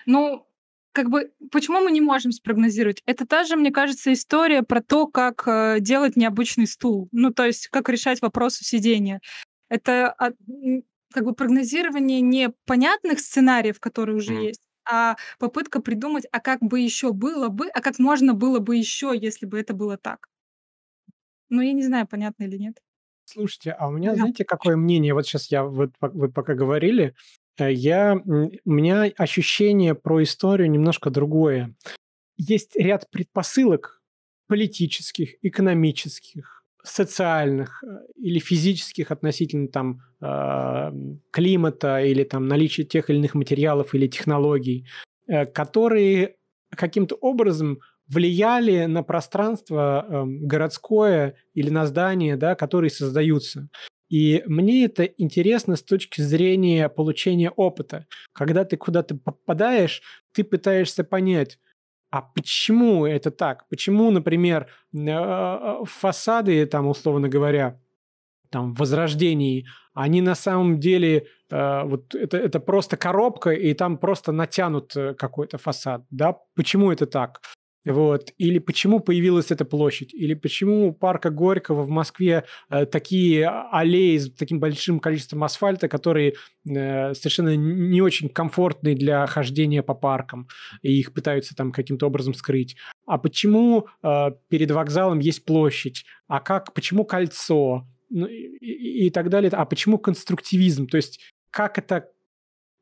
Ну, 0.06 0.46
как 0.92 1.08
бы, 1.08 1.32
почему 1.50 1.80
мы 1.80 1.90
не 1.90 2.00
можем 2.00 2.32
спрогнозировать? 2.32 3.02
Это 3.06 3.26
та 3.26 3.44
же, 3.44 3.56
мне 3.56 3.70
кажется, 3.70 4.12
история 4.12 4.62
про 4.62 4.82
то, 4.82 5.06
как 5.06 5.44
э, 5.46 5.76
делать 5.80 6.16
необычный 6.16 6.66
стул. 6.66 7.08
Ну, 7.12 7.32
то 7.32 7.44
есть, 7.44 7.68
как 7.68 7.88
решать 7.88 8.20
вопросы 8.22 8.64
сидения. 8.64 9.20
Это 9.68 10.16
как 11.12 11.24
бы 11.24 11.34
прогнозирование 11.34 12.20
непонятных 12.20 13.20
сценариев, 13.20 13.80
которые 13.80 14.16
уже 14.16 14.34
mm. 14.34 14.46
есть, 14.46 14.60
а 14.88 15.16
попытка 15.38 15.80
придумать, 15.80 16.24
а 16.32 16.40
как 16.40 16.60
бы 16.60 16.80
еще 16.80 17.12
было 17.12 17.48
бы, 17.48 17.68
а 17.68 17.80
как 17.80 17.98
можно 17.98 18.34
было 18.34 18.58
бы 18.58 18.76
еще, 18.76 19.12
если 19.14 19.46
бы 19.46 19.58
это 19.58 19.74
было 19.74 19.96
так. 19.96 20.26
Ну, 21.48 21.62
я 21.62 21.72
не 21.72 21.82
знаю, 21.82 22.06
понятно 22.06 22.44
или 22.44 22.56
нет. 22.56 22.80
Слушайте, 23.24 23.72
а 23.72 23.88
у 23.88 23.92
меня, 23.92 24.10
да. 24.10 24.16
знаете, 24.16 24.44
какое 24.44 24.76
мнение? 24.76 25.14
Вот 25.14 25.26
сейчас 25.26 25.50
я, 25.50 25.64
вот 25.64 25.90
вы 26.00 26.32
пока 26.32 26.54
говорили, 26.54 27.14
я, 27.68 28.16
у 28.16 28.70
меня 28.70 29.10
ощущение 29.16 29.94
про 29.94 30.22
историю 30.22 30.70
немножко 30.70 31.10
другое. 31.10 31.74
Есть 32.36 32.76
ряд 32.76 33.10
предпосылок 33.10 34.02
политических, 34.46 35.34
экономических, 35.42 36.64
социальных 36.82 37.84
э, 37.84 37.86
или 38.16 38.38
физических 38.38 39.10
относительно 39.10 39.68
там 39.68 40.00
э, 40.20 40.92
климата 41.30 42.00
или 42.00 42.24
там 42.24 42.48
наличия 42.48 42.84
тех 42.84 43.10
или 43.10 43.18
иных 43.18 43.34
материалов 43.34 43.94
или 43.94 44.06
технологий, 44.06 44.86
которые 45.52 46.36
каким-то 46.74 47.14
образом 47.16 47.80
влияли 48.10 48.86
на 48.86 49.02
пространство 49.02 50.04
эм, 50.08 50.46
городское 50.46 51.36
или 51.54 51.70
на 51.70 51.86
здания, 51.86 52.36
да, 52.36 52.54
которые 52.54 52.90
создаются. 52.90 53.68
И 54.10 54.42
мне 54.46 54.84
это 54.84 55.04
интересно 55.04 55.76
с 55.76 55.82
точки 55.82 56.20
зрения 56.20 56.88
получения 56.88 57.50
опыта. 57.50 58.06
Когда 58.32 58.64
ты 58.64 58.76
куда-то 58.76 59.14
попадаешь, 59.14 60.02
ты 60.32 60.42
пытаешься 60.42 61.04
понять, 61.04 61.58
а 62.10 62.22
почему 62.22 63.06
это 63.06 63.30
так? 63.30 63.68
Почему, 63.68 64.10
например, 64.10 64.66
а, 65.08 65.84
фасады, 65.84 66.66
там, 66.66 66.88
условно 66.88 67.28
говоря, 67.28 67.80
там, 68.50 68.74
Возрождении, 68.74 69.66
они 69.94 70.20
на 70.20 70.34
самом 70.34 70.80
деле, 70.80 71.26
э, 71.50 71.82
вот 71.84 72.14
это, 72.16 72.36
это 72.36 72.58
просто 72.58 72.96
коробка, 72.96 73.50
и 73.50 73.74
там 73.74 73.96
просто 73.96 74.32
натянут 74.32 74.96
э, 74.96 75.14
какой-то 75.14 75.56
фасад, 75.56 76.02
да? 76.10 76.36
Почему 76.56 76.90
это 76.90 77.06
так? 77.06 77.40
Вот. 77.86 78.32
Или 78.36 78.58
почему 78.58 79.00
появилась 79.00 79.50
эта 79.50 79.64
площадь? 79.64 80.12
Или 80.12 80.34
почему 80.34 80.88
у 80.88 80.92
парка 80.92 81.30
Горького 81.30 81.82
в 81.82 81.88
Москве 81.88 82.44
э, 82.68 82.84
такие 82.84 83.48
аллеи 83.48 84.18
с 84.18 84.30
таким 84.30 84.60
большим 84.60 85.00
количеством 85.00 85.44
асфальта, 85.44 85.88
которые 85.88 86.34
э, 86.68 87.14
совершенно 87.14 87.56
не 87.56 88.02
очень 88.02 88.28
комфортные 88.28 88.94
для 88.94 89.26
хождения 89.26 89.82
по 89.82 89.94
паркам, 89.94 90.48
и 90.82 90.92
их 90.92 91.14
пытаются 91.14 91.54
там 91.54 91.72
каким-то 91.72 92.06
образом 92.06 92.34
скрыть? 92.34 92.76
А 93.06 93.16
почему 93.16 93.86
э, 94.02 94.30
перед 94.48 94.70
вокзалом 94.70 95.18
есть 95.18 95.46
площадь? 95.46 96.04
А 96.28 96.40
как, 96.40 96.74
почему 96.74 97.04
кольцо? 97.04 97.86
Ну, 98.10 98.26
и, 98.26 99.06
и 99.06 99.10
так 99.10 99.30
далее. 99.30 99.50
А 99.52 99.64
почему 99.64 99.96
конструктивизм? 99.96 100.86
То 100.86 100.98
есть 100.98 101.20
как 101.50 101.78
это 101.78 102.10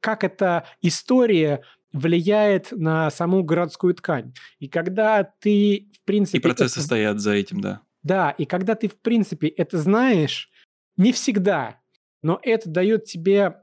как 0.00 0.24
эта 0.24 0.64
история 0.80 1.62
влияет 1.98 2.72
на 2.72 3.10
саму 3.10 3.42
городскую 3.42 3.94
ткань. 3.94 4.34
И 4.58 4.68
когда 4.68 5.24
ты, 5.24 5.90
в 5.94 6.04
принципе... 6.04 6.38
И 6.38 6.40
процессы 6.40 6.78
это... 6.78 6.86
стоят 6.86 7.20
за 7.20 7.32
этим, 7.32 7.60
да. 7.60 7.82
Да, 8.02 8.30
и 8.30 8.44
когда 8.44 8.74
ты, 8.74 8.88
в 8.88 8.98
принципе, 8.98 9.48
это 9.48 9.78
знаешь, 9.78 10.50
не 10.96 11.12
всегда, 11.12 11.80
но 12.22 12.38
это 12.42 12.68
дает 12.68 13.04
тебе 13.04 13.60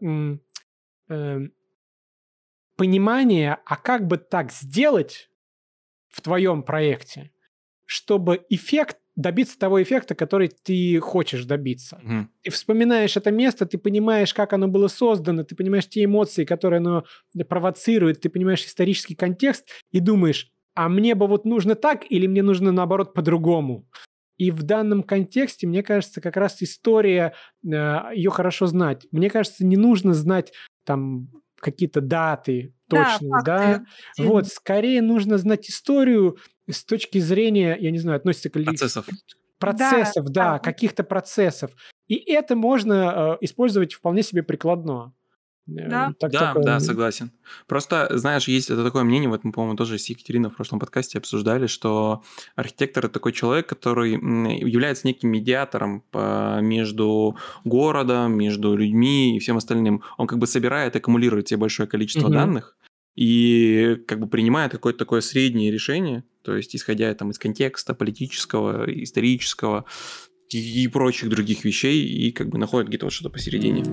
э, 1.10 1.39
понимание, 2.76 3.58
а 3.65 3.78
как 3.78 4.08
бы 4.08 4.17
так 4.17 4.52
сделать 4.52 5.30
в 6.10 6.21
твоем 6.21 6.63
проекте, 6.63 7.32
чтобы 7.86 8.45
эффект 8.50 8.98
добиться 9.15 9.58
того 9.58 9.82
эффекта, 9.82 10.13
который 10.15 10.49
ты 10.49 10.99
хочешь 10.99 11.45
добиться. 11.45 12.01
Mm. 12.04 12.28
Ты 12.43 12.51
вспоминаешь 12.51 13.15
это 13.15 13.32
место, 13.32 13.65
ты 13.65 13.78
понимаешь, 13.78 14.34
как 14.34 14.54
оно 14.54 14.67
было 14.67 14.88
создано, 14.88 15.43
ты 15.43 15.56
понимаешь 15.56 15.88
те 15.88 16.04
эмоции, 16.04 16.43
которые 16.43 16.80
оно 16.80 17.06
провоцирует, 17.47 18.21
ты 18.21 18.30
понимаешь 18.30 18.65
исторический 18.65 19.15
контекст 19.15 19.69
и 19.91 19.99
думаешь, 19.99 20.51
а 20.75 20.89
мне 20.89 21.15
бы 21.15 21.28
вот 21.28 21.45
нужно 21.45 21.75
так 21.75 22.04
или 22.10 22.28
мне 22.28 22.43
нужно 22.43 22.71
наоборот 22.71 23.13
по-другому. 23.13 23.88
И 24.38 24.51
в 24.51 24.63
данном 24.63 25.01
контексте, 25.04 25.65
мне 25.65 25.82
кажется, 25.82 26.19
как 26.19 26.36
раз 26.36 26.62
история, 26.62 27.34
э, 27.63 27.69
ее 28.13 28.30
хорошо 28.30 28.67
знать. 28.67 29.08
Мне 29.12 29.30
кажется, 29.30 29.65
не 29.65 29.78
нужно 29.78 30.13
знать 30.13 30.51
там 30.84 31.30
какие-то 31.58 32.01
даты 32.01 32.73
точные, 32.89 33.32
да. 33.43 33.43
да? 33.45 33.86
Вот, 34.17 34.47
скорее 34.47 35.01
нужно 35.01 35.38
знать 35.38 35.69
историю 35.69 36.38
с 36.69 36.84
точки 36.84 37.19
зрения, 37.19 37.78
я 37.80 37.91
не 37.91 37.99
знаю, 37.99 38.17
относится 38.17 38.49
к... 38.49 38.54
Процессов. 38.54 39.08
Процессов, 39.60 40.25
да, 40.25 40.54
да 40.54 40.60
каких-то 40.60 41.04
процессов. 41.04 41.71
И 42.08 42.15
это 42.15 42.56
можно 42.56 43.38
э, 43.41 43.45
использовать 43.45 43.93
вполне 43.93 44.21
себе 44.21 44.43
прикладно. 44.43 45.13
Э, 45.67 45.89
да, 45.89 46.13
так, 46.19 46.32
да, 46.32 46.47
такое... 46.47 46.63
да, 46.63 46.80
согласен. 46.80 47.32
Просто, 47.65 48.10
знаешь, 48.17 48.47
есть 48.47 48.69
это 48.69 48.84
такое 48.84 49.04
мнение, 49.04 49.30
вот 49.30 49.43
мы, 49.43 49.51
по-моему, 49.51 49.78
тоже 49.78 49.97
с 49.97 50.10
Екатериной 50.10 50.49
в 50.49 50.56
прошлом 50.56 50.80
подкасте 50.80 51.17
обсуждали, 51.17 51.67
что 51.67 52.23
архитектор– 52.56 53.06
это 53.06 53.13
такой 53.13 53.32
человек, 53.32 53.67
который 53.67 54.12
является 54.12 55.08
неким 55.08 55.30
медиатором 55.30 56.04
между 56.13 57.38
городом, 57.63 58.38
между 58.38 58.75
людьми 58.75 59.36
и 59.36 59.39
всем 59.39 59.58
остальным. 59.58 60.04
Он 60.17 60.28
как 60.28 60.38
бы 60.38 60.47
собирает, 60.47 60.95
аккумулирует 60.95 61.47
себе 61.47 61.58
большое 61.58 61.88
количество 61.88 62.28
угу. 62.28 62.34
данных, 62.34 62.78
и 63.15 63.97
как 64.08 64.19
бы 64.19 64.28
принимает 64.28 64.71
какое-то 64.71 64.99
такое 64.99 65.21
среднее 65.21 65.71
решение, 65.71 66.23
то 66.41 66.56
есть 66.56 66.75
исходя 66.75 67.13
там 67.15 67.32
из 67.32 67.39
контекста 67.39 67.93
политического, 67.93 68.86
исторического 68.91 69.86
и, 70.49 70.84
и 70.84 70.88
прочих 70.88 71.30
других 71.30 71.63
вещей, 71.63 72.06
и 72.06 72.32
как 72.32 72.49
бы 72.49 72.58
находит 72.58 72.89
где-то 72.89 73.06
вот 73.06 73.13
что-то 73.13 73.30
посередине. 73.30 73.84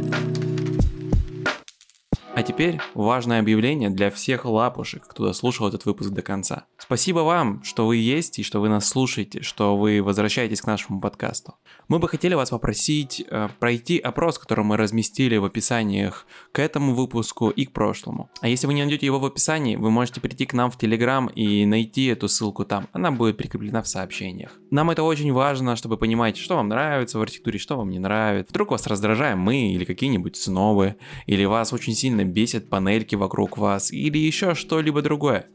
А 2.34 2.42
теперь 2.42 2.80
важное 2.94 3.40
объявление 3.40 3.90
для 3.90 4.10
всех 4.10 4.46
лапушек, 4.46 5.06
кто 5.06 5.26
дослушал 5.26 5.68
этот 5.68 5.84
выпуск 5.84 6.10
до 6.10 6.22
конца. 6.22 6.64
Спасибо 6.78 7.20
вам, 7.20 7.62
что 7.62 7.86
вы 7.86 7.98
есть 7.98 8.38
и 8.38 8.42
что 8.42 8.60
вы 8.60 8.70
нас 8.70 8.88
слушаете, 8.88 9.42
что 9.42 9.76
вы 9.76 10.02
возвращаетесь 10.02 10.62
к 10.62 10.66
нашему 10.66 10.98
подкасту. 10.98 11.56
Мы 11.88 11.98
бы 11.98 12.08
хотели 12.08 12.32
вас 12.32 12.48
попросить 12.48 13.22
э, 13.28 13.48
пройти 13.60 13.98
опрос, 13.98 14.38
который 14.38 14.64
мы 14.64 14.78
разместили 14.78 15.36
в 15.36 15.44
описаниях 15.44 16.26
к 16.52 16.58
этому 16.58 16.94
выпуску 16.94 17.50
и 17.50 17.66
к 17.66 17.72
прошлому. 17.72 18.30
А 18.40 18.48
если 18.48 18.66
вы 18.66 18.72
не 18.72 18.82
найдете 18.82 19.04
его 19.04 19.18
в 19.18 19.26
описании, 19.26 19.76
вы 19.76 19.90
можете 19.90 20.22
прийти 20.22 20.46
к 20.46 20.54
нам 20.54 20.70
в 20.70 20.78
Телеграм 20.78 21.26
и 21.26 21.66
найти 21.66 22.06
эту 22.06 22.28
ссылку 22.28 22.64
там. 22.64 22.88
Она 22.92 23.10
будет 23.10 23.36
прикреплена 23.36 23.82
в 23.82 23.88
сообщениях. 23.88 24.52
Нам 24.70 24.90
это 24.90 25.02
очень 25.02 25.32
важно, 25.34 25.76
чтобы 25.76 25.98
понимать, 25.98 26.38
что 26.38 26.56
вам 26.56 26.68
нравится 26.68 27.18
в 27.18 27.22
архитектуре, 27.22 27.58
что 27.58 27.76
вам 27.76 27.90
не 27.90 27.98
нравится. 27.98 28.50
Вдруг 28.50 28.70
вас 28.70 28.86
раздражаем 28.86 29.38
мы 29.38 29.72
или 29.72 29.84
какие-нибудь 29.84 30.36
снобы, 30.36 30.96
или 31.26 31.44
вас 31.44 31.74
очень 31.74 31.94
сильно 32.22 32.32
бесит 32.32 32.68
панельки 32.68 33.16
вокруг 33.16 33.58
вас 33.58 33.92
или 33.92 34.18
еще 34.18 34.54
что-либо 34.54 35.02
другое. 35.02 35.46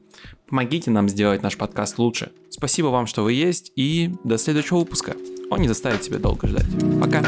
Помогите 0.48 0.92
нам 0.92 1.10
сделать 1.10 1.44
наш 1.44 1.58
подкаст 1.58 1.98
лучше. 1.98 2.32
Спасибо 2.50 2.88
вам, 2.88 3.08
что 3.08 3.24
вы 3.24 3.34
есть, 3.34 3.72
и 3.76 4.12
до 4.24 4.38
следующего 4.38 4.80
выпуска. 4.80 5.16
Он 5.50 5.62
не 5.62 5.68
заставит 5.68 6.02
тебя 6.02 6.20
долго 6.20 6.48
ждать. 6.48 6.66
Пока! 7.00 7.24